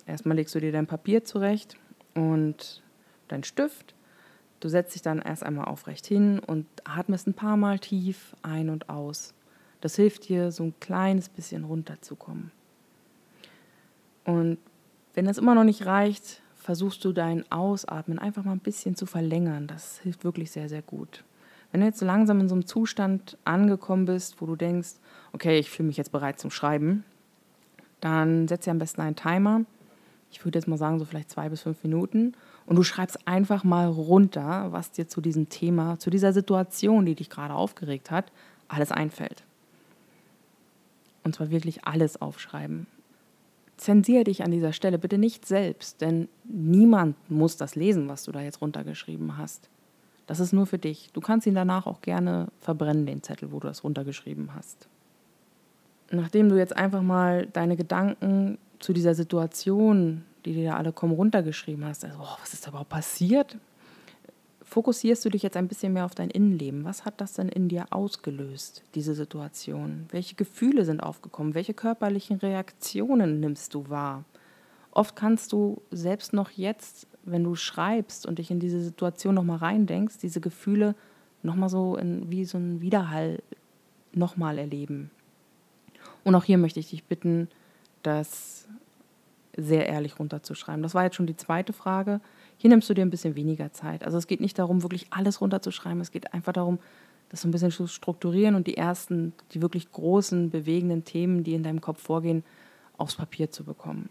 erstmal 0.06 0.36
legst 0.36 0.56
du 0.56 0.60
dir 0.60 0.72
dein 0.72 0.88
Papier 0.88 1.24
zurecht 1.24 1.78
und 2.16 2.82
dein 3.28 3.44
Stift 3.44 3.94
Du 4.62 4.70
setzt 4.70 4.96
dich 4.96 5.02
dann 5.02 5.20
erst 5.20 5.44
einmal 5.44 5.66
aufrecht 5.66 6.06
hin 6.06 6.40
und 6.40 6.66
atmest 6.86 7.28
ein 7.28 7.34
paar 7.34 7.58
Mal 7.58 7.80
tief 7.80 8.36
ein 8.44 8.70
und 8.70 8.90
aus. 8.90 9.34
Das 9.82 9.96
hilft 9.96 10.30
dir, 10.30 10.52
so 10.52 10.64
ein 10.64 10.76
kleines 10.80 11.28
bisschen 11.28 11.66
runterzukommen. 11.66 12.52
Und 14.24 14.60
wenn 15.16 15.26
das 15.26 15.40
immer 15.40 15.56
noch 15.56 15.64
nicht 15.64 15.88
reicht, 15.88 16.42
versuchst 16.56 17.04
du 17.04 17.12
dein 17.12 17.52
Ausatmen 17.52 18.20
einfach 18.20 18.44
mal 18.44 18.52
ein 18.52 18.60
bisschen 18.60 18.96
zu 18.96 19.08
verlängern. 19.08 19.66
Das 19.66 20.00
hilft 20.00 20.24
wirklich 20.24 20.52
sehr, 20.52 20.70
sehr 20.70 20.84
gut. 20.84 21.24
Wenn 21.72 21.82
du 21.82 21.88
jetzt 21.88 22.00
so 22.00 22.06
langsam 22.06 22.40
in 22.40 22.48
so 22.48 22.54
einem 22.54 22.68
Zustand 22.68 23.38
angekommen 23.44 24.06
bist, 24.06 24.42
wo 24.42 24.46
du 24.46 24.56
denkst, 24.56 24.92
okay, 25.34 25.58
ich 25.58 25.72
fühle 25.72 25.88
mich 25.88 25.98
jetzt 25.98 26.12
bereit 26.12 26.40
zum 26.40 26.52
Schreiben, 26.52 27.04
dann 28.00 28.48
setz 28.48 28.66
dir 28.66 28.72
am 28.72 28.80
besten 28.80 29.02
einen 29.02 29.16
Timer. 29.16 29.66
Ich 30.32 30.44
würde 30.46 30.58
jetzt 30.58 30.68
mal 30.68 30.78
sagen, 30.78 30.98
so 30.98 31.06
vielleicht 31.06 31.30
zwei 31.30 31.50
bis 31.50 31.62
fünf 31.62 31.84
Minuten 31.84 32.34
und 32.66 32.76
du 32.76 32.84
schreibst 32.84 33.28
einfach 33.28 33.64
mal 33.64 33.88
runter, 33.88 34.72
was 34.72 34.92
dir 34.92 35.08
zu 35.08 35.22
diesem 35.22 35.50
Thema, 35.50 36.00
zu 36.00 36.10
dieser 36.10 36.34
Situation, 36.34 37.06
die 37.06 37.16
dich 37.16 37.30
gerade 37.30 37.54
aufgeregt 37.54 38.12
hat, 38.12 38.32
alles 38.68 38.92
einfällt. 38.92 39.44
Und 41.24 41.36
zwar 41.36 41.52
wirklich 41.52 41.86
alles 41.86 42.22
aufschreiben. 42.22 42.88
Zensiere 43.78 44.24
dich 44.24 44.44
an 44.44 44.52
dieser 44.52 44.74
Stelle 44.74 45.00
bitte 45.00 45.18
nicht 45.18 45.46
selbst, 45.46 46.02
denn 46.02 46.30
niemand 46.44 47.16
muss 47.30 47.58
das 47.58 47.76
lesen, 47.76 48.08
was 48.08 48.24
du 48.24 48.32
da 48.32 48.42
jetzt 48.42 48.62
runtergeschrieben 48.62 49.38
hast. 49.38 49.70
Das 50.28 50.40
ist 50.40 50.54
nur 50.54 50.66
für 50.66 50.78
dich. 50.78 51.10
Du 51.14 51.20
kannst 51.20 51.48
ihn 51.48 51.56
danach 51.56 51.88
auch 51.88 52.02
gerne 52.02 52.48
verbrennen, 52.60 53.06
den 53.06 53.24
Zettel, 53.24 53.52
wo 53.52 53.60
du 53.60 53.68
das 53.68 53.84
runtergeschrieben 53.84 54.54
hast. 54.56 54.88
Nachdem 56.12 56.50
du 56.50 56.58
jetzt 56.58 56.76
einfach 56.76 57.02
mal 57.02 57.48
deine 57.48 57.78
Gedanken 57.78 58.58
zu 58.80 58.94
dieser 58.94 59.16
Situation 59.16 60.24
die 60.46 60.54
dir 60.54 60.72
da 60.72 60.78
alle 60.78 60.92
kommen 60.92 61.14
runtergeschrieben 61.14 61.86
hast, 61.86 62.04
also, 62.06 62.18
oh, 62.20 62.38
was 62.42 62.54
ist 62.54 62.66
da 62.66 62.70
überhaupt 62.70 62.90
passiert? 62.90 63.58
Fokussierst 64.64 65.24
du 65.26 65.30
dich 65.30 65.44
jetzt 65.44 65.58
ein 65.58 65.68
bisschen 65.68 65.94
mehr 65.94 66.06
auf 66.06 66.16
dein 66.16 66.30
Innenleben? 66.30 66.86
Was 66.86 67.04
hat 67.04 67.20
das 67.20 67.34
denn 67.34 67.50
in 67.50 67.68
dir 67.68 67.88
ausgelöst, 67.90 68.84
diese 68.96 69.14
Situation? 69.14 70.06
Welche 70.12 70.36
Gefühle 70.36 70.86
sind 70.86 71.02
aufgekommen? 71.02 71.54
Welche 71.54 71.74
körperlichen 71.74 72.38
Reaktionen 72.38 73.42
nimmst 73.42 73.74
du 73.74 73.90
wahr? 73.90 74.24
Oft 74.92 75.16
kannst 75.16 75.52
du 75.52 75.82
selbst 75.92 76.32
noch 76.34 76.52
jetzt, 76.52 77.08
wenn 77.24 77.44
du 77.44 77.56
schreibst 77.56 78.26
und 78.26 78.40
dich 78.40 78.50
in 78.50 78.60
diese 78.60 78.82
Situation 78.82 79.36
nochmal 79.36 79.58
reindenkst, 79.58 80.20
diese 80.20 80.42
Gefühle 80.42 80.96
nochmal 81.44 81.70
so 81.70 81.98
in, 81.98 82.30
wie 82.32 82.46
so 82.46 82.58
ein 82.58 82.82
Widerhall 82.82 83.40
nochmal 84.14 84.58
erleben. 84.58 85.12
Und 86.24 86.36
auch 86.36 86.44
hier 86.44 86.58
möchte 86.58 86.80
ich 86.80 86.90
dich 86.90 87.04
bitten, 87.04 87.48
dass 88.04 88.68
sehr 89.56 89.88
ehrlich 89.88 90.20
runterzuschreiben. 90.20 90.84
Das 90.84 90.96
war 90.96 91.04
jetzt 91.04 91.16
schon 91.16 91.28
die 91.28 91.36
zweite 91.36 91.74
Frage. 91.74 92.22
Hier 92.58 92.70
nimmst 92.70 92.90
du 92.90 92.94
dir 92.94 93.02
ein 93.02 93.10
bisschen 93.10 93.36
weniger 93.36 93.74
Zeit. 93.74 94.04
Also 94.04 94.18
es 94.18 94.28
geht 94.28 94.40
nicht 94.40 94.58
darum, 94.60 94.84
wirklich 94.84 95.08
alles 95.10 95.42
runterzuschreiben. 95.42 96.00
Es 96.02 96.12
geht 96.12 96.34
einfach 96.34 96.54
darum, 96.54 96.80
das 97.30 97.42
so 97.42 97.48
ein 97.48 97.52
bisschen 97.52 97.72
zu 97.72 97.88
strukturieren 97.88 98.56
und 98.56 98.68
die 98.68 98.78
ersten, 98.78 99.34
die 99.54 99.62
wirklich 99.62 99.92
großen, 99.92 100.50
bewegenden 100.50 101.06
Themen, 101.06 101.44
die 101.44 101.54
in 101.54 101.64
deinem 101.64 101.82
Kopf 101.82 102.02
vorgehen, 102.02 102.44
aufs 102.98 103.16
Papier 103.16 103.52
zu 103.52 103.64
bekommen. 103.64 104.10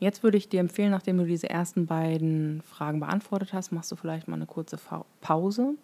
Jetzt 0.00 0.22
würde 0.22 0.36
ich 0.36 0.48
dir 0.48 0.60
empfehlen, 0.60 0.90
nachdem 0.90 1.18
du 1.18 1.24
diese 1.24 1.48
ersten 1.48 1.86
beiden 1.86 2.62
Fragen 2.62 3.00
beantwortet 3.00 3.52
hast, 3.52 3.72
machst 3.72 3.90
du 3.90 3.96
vielleicht 3.96 4.28
mal 4.28 4.36
eine 4.36 4.46
kurze 4.46 4.78
Pause. 5.20 5.74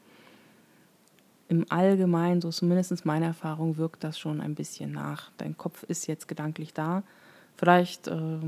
Im 1.51 1.67
Allgemeinen, 1.69 2.41
so 2.41 2.51
zumindest 2.51 3.05
meine 3.05 3.25
Erfahrung, 3.25 3.77
wirkt 3.77 4.05
das 4.05 4.21
schon 4.21 4.41
ein 4.41 4.55
bisschen 4.55 4.93
nach. 4.93 5.33
Dein 5.37 5.59
Kopf 5.59 5.83
ist 5.83 6.07
jetzt 6.07 6.29
gedanklich 6.29 6.73
da. 6.73 7.03
Vielleicht 7.57 8.07
äh, 8.07 8.39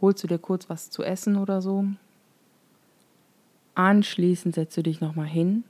holst 0.00 0.24
du 0.24 0.26
dir 0.26 0.38
kurz 0.38 0.70
was 0.70 0.88
zu 0.88 1.02
essen 1.02 1.36
oder 1.36 1.60
so. 1.60 1.84
Anschließend 3.74 4.54
setzt 4.54 4.74
du 4.78 4.82
dich 4.82 5.02
nochmal 5.02 5.26
hin 5.26 5.64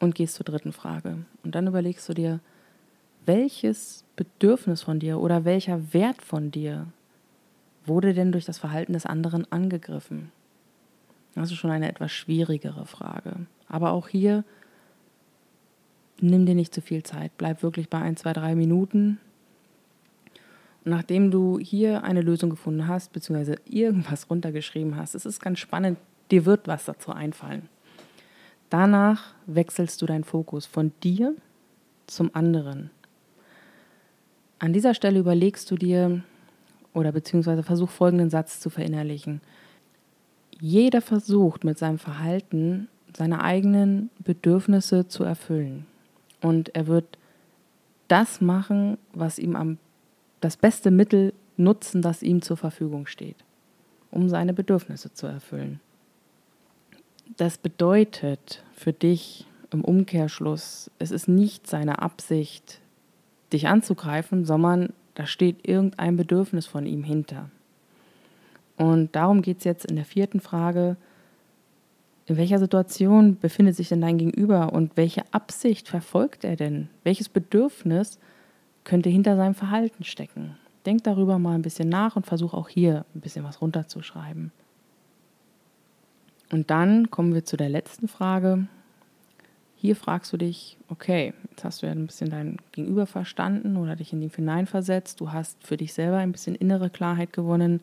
und 0.00 0.16
gehst 0.16 0.34
zur 0.34 0.44
dritten 0.44 0.72
Frage. 0.72 1.18
Und 1.44 1.54
dann 1.54 1.68
überlegst 1.68 2.08
du 2.08 2.14
dir, 2.14 2.40
welches 3.24 4.02
Bedürfnis 4.16 4.82
von 4.82 4.98
dir 4.98 5.20
oder 5.20 5.44
welcher 5.44 5.94
Wert 5.94 6.20
von 6.20 6.50
dir 6.50 6.88
wurde 7.86 8.12
denn 8.12 8.32
durch 8.32 8.44
das 8.44 8.58
Verhalten 8.58 8.94
des 8.94 9.06
anderen 9.06 9.46
angegriffen? 9.52 10.32
Das 11.36 11.52
ist 11.52 11.58
schon 11.58 11.70
eine 11.70 11.88
etwas 11.88 12.10
schwierigere 12.10 12.86
Frage. 12.86 13.46
Aber 13.68 13.92
auch 13.92 14.08
hier, 14.08 14.42
nimm 16.22 16.46
dir 16.46 16.54
nicht 16.54 16.74
zu 16.74 16.80
viel 16.80 17.02
Zeit. 17.02 17.32
Bleib 17.36 17.62
wirklich 17.62 17.88
bei 17.88 17.98
ein, 17.98 18.16
zwei, 18.16 18.32
drei 18.32 18.54
Minuten 18.54 19.18
und 20.84 20.90
nachdem 20.90 21.30
du 21.30 21.58
hier 21.58 22.02
eine 22.02 22.22
Lösung 22.22 22.50
gefunden 22.50 22.88
hast, 22.88 23.12
beziehungsweise 23.12 23.56
irgendwas 23.66 24.28
runtergeschrieben 24.28 24.96
hast, 24.96 25.14
es 25.14 25.26
ist 25.26 25.40
ganz 25.40 25.60
spannend, 25.60 25.98
dir 26.30 26.44
wird 26.44 26.66
was 26.66 26.84
dazu 26.86 27.12
einfallen. 27.12 27.68
Danach 28.68 29.34
wechselst 29.46 30.02
du 30.02 30.06
deinen 30.06 30.24
Fokus 30.24 30.66
von 30.66 30.92
dir 31.02 31.34
zum 32.06 32.34
anderen. 32.34 32.90
An 34.58 34.72
dieser 34.72 34.94
Stelle 34.94 35.20
überlegst 35.20 35.70
du 35.70 35.76
dir 35.76 36.22
oder 36.94 37.12
beziehungsweise 37.12 37.62
versuch 37.62 37.90
folgenden 37.90 38.30
Satz 38.30 38.60
zu 38.60 38.70
verinnerlichen. 38.70 39.40
Jeder 40.60 41.00
versucht 41.00 41.64
mit 41.64 41.78
seinem 41.78 41.98
Verhalten 41.98 42.88
seine 43.16 43.42
eigenen 43.42 44.10
Bedürfnisse 44.24 45.06
zu 45.06 45.22
erfüllen. 45.22 45.86
Und 46.42 46.74
er 46.74 46.86
wird 46.86 47.18
das 48.08 48.40
machen, 48.40 48.98
was 49.14 49.38
ihm 49.38 49.56
am 49.56 49.78
das 50.40 50.56
beste 50.56 50.90
Mittel 50.90 51.32
nutzen, 51.56 52.02
das 52.02 52.22
ihm 52.22 52.42
zur 52.42 52.56
Verfügung 52.56 53.06
steht, 53.06 53.36
um 54.10 54.28
seine 54.28 54.52
Bedürfnisse 54.52 55.14
zu 55.14 55.26
erfüllen. 55.26 55.80
Das 57.36 57.56
bedeutet 57.56 58.62
für 58.74 58.92
dich 58.92 59.46
im 59.70 59.84
Umkehrschluss, 59.84 60.90
es 60.98 61.10
ist 61.10 61.28
nicht 61.28 61.66
seine 61.66 62.00
Absicht, 62.00 62.80
dich 63.52 63.68
anzugreifen, 63.68 64.44
sondern 64.44 64.92
da 65.14 65.26
steht 65.26 65.66
irgendein 65.66 66.16
Bedürfnis 66.16 66.66
von 66.66 66.86
ihm 66.86 67.04
hinter. 67.04 67.50
Und 68.76 69.14
darum 69.14 69.42
geht 69.42 69.58
es 69.58 69.64
jetzt 69.64 69.86
in 69.86 69.96
der 69.96 70.04
vierten 70.04 70.40
Frage, 70.40 70.96
in 72.26 72.36
welcher 72.36 72.58
Situation 72.58 73.38
befindet 73.38 73.76
sich 73.76 73.88
denn 73.88 74.00
dein 74.00 74.18
Gegenüber 74.18 74.72
und 74.72 74.96
welche 74.96 75.22
Absicht 75.32 75.88
verfolgt 75.88 76.44
er 76.44 76.56
denn? 76.56 76.88
Welches 77.02 77.28
Bedürfnis 77.28 78.18
könnte 78.84 79.08
hinter 79.10 79.36
seinem 79.36 79.54
Verhalten 79.54 80.04
stecken. 80.04 80.56
Denk 80.86 81.04
darüber 81.04 81.38
mal 81.38 81.54
ein 81.54 81.62
bisschen 81.62 81.88
nach 81.88 82.16
und 82.16 82.26
versuch 82.26 82.54
auch 82.54 82.68
hier 82.68 83.04
ein 83.14 83.20
bisschen 83.20 83.44
was 83.44 83.60
runterzuschreiben. 83.60 84.50
Und 86.50 86.70
dann 86.70 87.10
kommen 87.10 87.34
wir 87.34 87.44
zu 87.44 87.56
der 87.56 87.68
letzten 87.68 88.08
Frage. 88.08 88.66
Hier 89.76 89.96
fragst 89.96 90.32
du 90.32 90.36
dich, 90.36 90.76
okay, 90.88 91.34
jetzt 91.50 91.64
hast 91.64 91.82
du 91.82 91.86
ja 91.86 91.92
ein 91.92 92.06
bisschen 92.06 92.30
dein 92.30 92.58
Gegenüber 92.72 93.06
verstanden 93.06 93.76
oder 93.76 93.96
dich 93.96 94.12
in 94.12 94.22
ihn 94.22 94.30
hineinversetzt. 94.30 95.20
Du 95.20 95.32
hast 95.32 95.64
für 95.64 95.76
dich 95.76 95.92
selber 95.94 96.18
ein 96.18 96.32
bisschen 96.32 96.54
innere 96.54 96.90
Klarheit 96.90 97.32
gewonnen. 97.32 97.80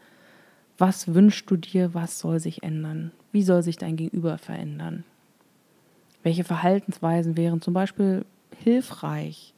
Was 0.80 1.14
wünschst 1.14 1.50
du 1.52 1.58
dir? 1.58 1.94
Was 1.94 2.20
soll 2.20 2.40
sich 2.40 2.64
ändern? 2.64 3.12
Wie 3.32 3.44
soll 3.44 3.62
sich 3.62 3.78
dein 3.78 3.96
Gegenüber 3.96 4.40
verändern? 4.40 5.04
Welche 6.24 6.44
Verhaltensweisen 6.44 7.38
wären 7.38 7.62
zum 7.62 7.74
Beispiel 7.74 8.26
hilfreich? 8.58 9.54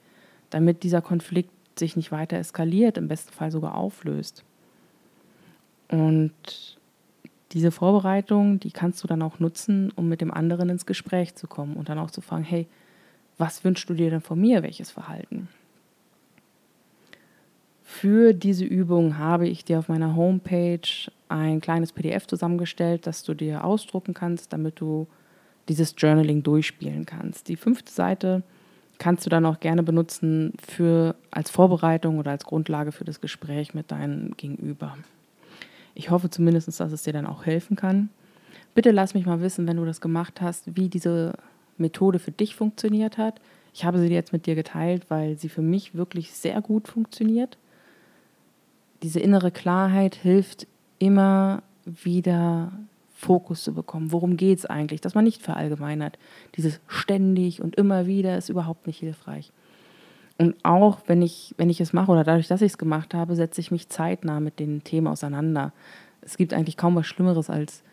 damit 0.51 0.83
dieser 0.83 1.01
Konflikt 1.01 1.51
sich 1.79 1.95
nicht 1.95 2.11
weiter 2.11 2.37
eskaliert, 2.37 2.97
im 2.97 3.07
besten 3.07 3.33
Fall 3.33 3.49
sogar 3.49 3.75
auflöst. 3.75 4.43
Und 5.87 6.77
diese 7.53 7.71
Vorbereitung, 7.71 8.59
die 8.59 8.71
kannst 8.71 9.03
du 9.03 9.07
dann 9.07 9.21
auch 9.21 9.39
nutzen, 9.39 9.91
um 9.95 10.07
mit 10.07 10.21
dem 10.21 10.31
anderen 10.31 10.69
ins 10.69 10.85
Gespräch 10.85 11.35
zu 11.35 11.47
kommen 11.47 11.75
und 11.75 11.89
dann 11.89 11.97
auch 11.97 12.11
zu 12.11 12.21
fragen, 12.21 12.43
hey, 12.43 12.67
was 13.37 13.63
wünschst 13.63 13.89
du 13.89 13.93
dir 13.93 14.09
denn 14.09 14.21
von 14.21 14.39
mir, 14.39 14.61
welches 14.61 14.91
Verhalten? 14.91 15.49
Für 18.01 18.33
diese 18.33 18.65
Übung 18.65 19.19
habe 19.19 19.47
ich 19.47 19.63
dir 19.63 19.77
auf 19.77 19.87
meiner 19.87 20.15
Homepage 20.15 20.89
ein 21.29 21.61
kleines 21.61 21.93
PDF 21.93 22.25
zusammengestellt, 22.25 23.05
das 23.05 23.21
du 23.21 23.35
dir 23.35 23.63
ausdrucken 23.63 24.15
kannst, 24.15 24.51
damit 24.53 24.79
du 24.79 25.05
dieses 25.69 25.93
Journaling 25.95 26.41
durchspielen 26.41 27.05
kannst. 27.05 27.47
Die 27.47 27.55
fünfte 27.55 27.91
Seite 27.91 28.41
kannst 28.97 29.27
du 29.27 29.29
dann 29.29 29.45
auch 29.45 29.59
gerne 29.59 29.83
benutzen 29.83 30.53
für, 30.67 31.13
als 31.29 31.51
Vorbereitung 31.51 32.17
oder 32.17 32.31
als 32.31 32.43
Grundlage 32.43 32.91
für 32.91 33.03
das 33.03 33.21
Gespräch 33.21 33.75
mit 33.75 33.91
deinem 33.91 34.35
Gegenüber. 34.35 34.97
Ich 35.93 36.09
hoffe 36.09 36.31
zumindest, 36.31 36.79
dass 36.79 36.91
es 36.91 37.03
dir 37.03 37.13
dann 37.13 37.27
auch 37.27 37.45
helfen 37.45 37.75
kann. 37.75 38.09
Bitte 38.73 38.89
lass 38.89 39.13
mich 39.13 39.27
mal 39.27 39.41
wissen, 39.41 39.67
wenn 39.67 39.77
du 39.77 39.85
das 39.85 40.01
gemacht 40.01 40.41
hast, 40.41 40.75
wie 40.75 40.89
diese 40.89 41.33
Methode 41.77 42.17
für 42.17 42.31
dich 42.31 42.55
funktioniert 42.55 43.19
hat. 43.19 43.39
Ich 43.75 43.85
habe 43.85 43.99
sie 43.99 44.07
jetzt 44.07 44.33
mit 44.33 44.47
dir 44.47 44.55
geteilt, 44.55 45.05
weil 45.09 45.37
sie 45.37 45.49
für 45.49 45.61
mich 45.61 45.93
wirklich 45.93 46.31
sehr 46.31 46.61
gut 46.61 46.87
funktioniert. 46.87 47.59
Diese 49.03 49.19
innere 49.19 49.51
Klarheit 49.51 50.15
hilft 50.15 50.67
immer 50.99 51.63
wieder 51.85 52.71
Fokus 53.13 53.63
zu 53.63 53.73
bekommen. 53.73 54.11
Worum 54.11 54.35
geht 54.35 54.59
es 54.59 54.65
eigentlich? 54.65 55.01
Dass 55.01 55.15
man 55.15 55.23
nicht 55.23 55.41
verallgemeinert. 55.41 56.17
Dieses 56.55 56.79
ständig 56.87 57.61
und 57.61 57.75
immer 57.75 58.07
wieder 58.07 58.37
ist 58.37 58.49
überhaupt 58.49 58.87
nicht 58.87 58.99
hilfreich. 58.99 59.51
Und 60.37 60.55
auch 60.63 60.99
wenn 61.05 61.21
ich, 61.21 61.53
wenn 61.57 61.69
ich 61.69 61.79
es 61.81 61.93
mache 61.93 62.11
oder 62.11 62.23
dadurch, 62.23 62.47
dass 62.47 62.63
ich 62.63 62.71
es 62.71 62.77
gemacht 62.79 63.13
habe, 63.13 63.35
setze 63.35 63.61
ich 63.61 63.69
mich 63.69 63.89
zeitnah 63.89 64.39
mit 64.39 64.59
den 64.59 64.83
Themen 64.83 65.07
auseinander. 65.07 65.71
Es 66.21 66.35
gibt 66.35 66.53
eigentlich 66.53 66.77
kaum 66.77 66.95
was 66.95 67.05
Schlimmeres, 67.05 67.49
als 67.51 67.83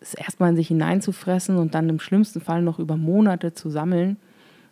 es 0.00 0.14
erstmal 0.14 0.50
in 0.50 0.56
sich 0.56 0.68
hineinzufressen 0.68 1.56
und 1.56 1.74
dann 1.74 1.88
im 1.88 1.98
schlimmsten 1.98 2.40
Fall 2.40 2.62
noch 2.62 2.78
über 2.78 2.96
Monate 2.96 3.54
zu 3.54 3.70
sammeln. 3.70 4.18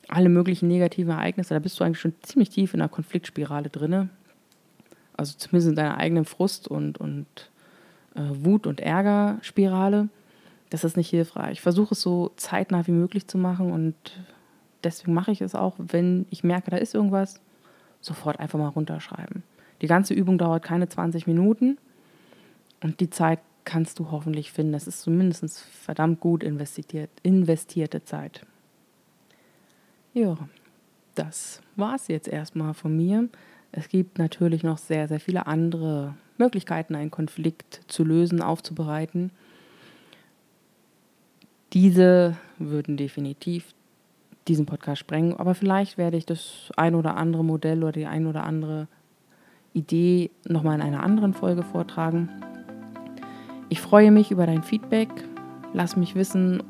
Alle 0.07 0.29
möglichen 0.29 0.69
negativen 0.69 1.12
Ereignisse, 1.12 1.55
da 1.55 1.61
bist 1.61 1.79
du 1.79 1.85
eigentlich 1.85 2.01
schon 2.01 2.14
ziemlich 2.23 2.51
tief 2.51 2.73
in 2.73 2.81
einer 2.81 2.88
Konfliktspirale 2.88 3.69
drin. 3.69 4.11
Also 5.18 5.37
zumindest 5.37 5.68
in 5.68 5.76
deiner 5.76 5.98
eigenen 5.98 6.24
Frust 6.24 6.68
und, 6.68 6.96
und 6.98 7.26
äh, 8.14 8.22
Wut- 8.22 8.66
und 8.66 8.81
Ärgerspirale. 8.81 10.09
Das 10.70 10.85
ist 10.85 10.96
nicht 10.96 11.11
hilfreich. 11.11 11.52
Ich 11.52 11.61
versuche 11.61 11.92
es 11.92 12.00
so 12.00 12.33
zeitnah 12.37 12.87
wie 12.87 12.92
möglich 12.92 13.26
zu 13.26 13.37
machen 13.37 13.70
und 13.72 13.94
deswegen 14.85 15.12
mache 15.12 15.33
ich 15.33 15.40
es 15.40 15.54
auch, 15.54 15.74
wenn 15.78 16.26
ich 16.31 16.44
merke, 16.44 16.70
da 16.70 16.76
ist 16.76 16.94
irgendwas, 16.94 17.40
sofort 18.00 18.38
einfach 18.38 18.59
mal 18.59 18.68
runterschreiben. 18.68 19.42
Die 19.83 19.87
ganze 19.87 20.14
Übung 20.14 20.38
dauert 20.38 20.62
keine 20.62 20.88
20 20.88 21.26
Minuten 21.26 21.78
und 22.83 23.00
die 23.00 23.11
Zeit 23.11 23.40
kannst 23.64 23.98
du 23.98 24.11
hoffentlich 24.11 24.52
finden. 24.52 24.72
Das 24.72 24.87
ist 24.87 25.02
zumindest 25.02 25.61
verdammt 25.61 26.20
gut 26.20 26.42
investiert, 26.42 27.11
investierte 27.22 28.02
Zeit. 28.02 28.46
Ja, 30.14 30.37
das 31.14 31.61
war 31.76 31.94
es 31.94 32.09
jetzt 32.09 32.28
erstmal 32.28 32.74
von 32.74 32.96
mir. 32.96 33.28
Es 33.72 33.88
gibt 33.88 34.18
natürlich 34.18 34.62
noch 34.62 34.78
sehr, 34.78 35.09
sehr 35.09 35.20
viele 35.20 35.46
andere 35.46 36.14
Möglichkeiten, 36.38 36.94
einen 36.94 37.11
Konflikt 37.11 37.81
zu 37.88 38.04
lösen, 38.04 38.42
aufzubereiten. 38.42 39.31
Diese 41.72 42.37
würden 42.59 42.96
definitiv 42.96 43.74
diesen 44.46 44.64
Podcast 44.64 45.00
sprengen, 45.00 45.35
aber 45.37 45.54
vielleicht 45.54 45.98
werde 45.98 46.16
ich 46.16 46.24
das 46.24 46.70
ein 46.76 46.94
oder 46.94 47.16
andere 47.16 47.44
Modell 47.44 47.83
oder 47.83 47.92
die 47.92 48.07
ein 48.07 48.26
oder 48.26 48.44
andere 48.44 48.88
Idee 49.74 50.31
nochmal 50.46 50.76
in 50.76 50.83
einer 50.83 51.02
anderen 51.02 51.35
Folge 51.35 51.62
vortragen. 51.62 52.31
Ich 53.68 53.81
freue 53.83 54.11
mich 54.11 54.31
über 54.31 54.46
dein 54.46 54.62
Feedback. 54.62 55.11
Lass 55.74 55.96
mich 55.96 56.14
wissen, 56.14 56.62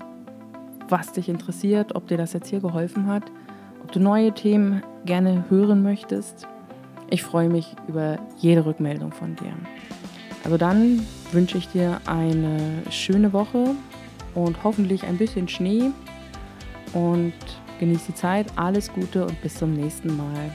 was 0.88 1.12
dich 1.12 1.28
interessiert, 1.28 1.94
ob 1.94 2.08
dir 2.08 2.16
das 2.16 2.32
jetzt 2.32 2.48
hier 2.48 2.60
geholfen 2.60 3.06
hat, 3.06 3.30
ob 3.84 3.92
du 3.92 4.00
neue 4.00 4.32
Themen 4.32 4.82
gerne 5.04 5.44
hören 5.48 5.82
möchtest. 5.82 6.48
Ich 7.10 7.22
freue 7.22 7.48
mich 7.48 7.74
über 7.86 8.18
jede 8.36 8.66
Rückmeldung 8.66 9.12
von 9.12 9.34
dir. 9.36 9.52
Also 10.44 10.56
dann 10.56 11.06
wünsche 11.32 11.58
ich 11.58 11.68
dir 11.68 12.00
eine 12.06 12.82
schöne 12.90 13.32
Woche 13.32 13.74
und 14.34 14.62
hoffentlich 14.62 15.04
ein 15.04 15.16
bisschen 15.16 15.48
Schnee 15.48 15.90
und 16.92 17.32
genieß 17.80 18.06
die 18.06 18.14
Zeit. 18.14 18.46
Alles 18.56 18.92
Gute 18.92 19.24
und 19.26 19.40
bis 19.42 19.54
zum 19.54 19.72
nächsten 19.72 20.16
Mal. 20.16 20.50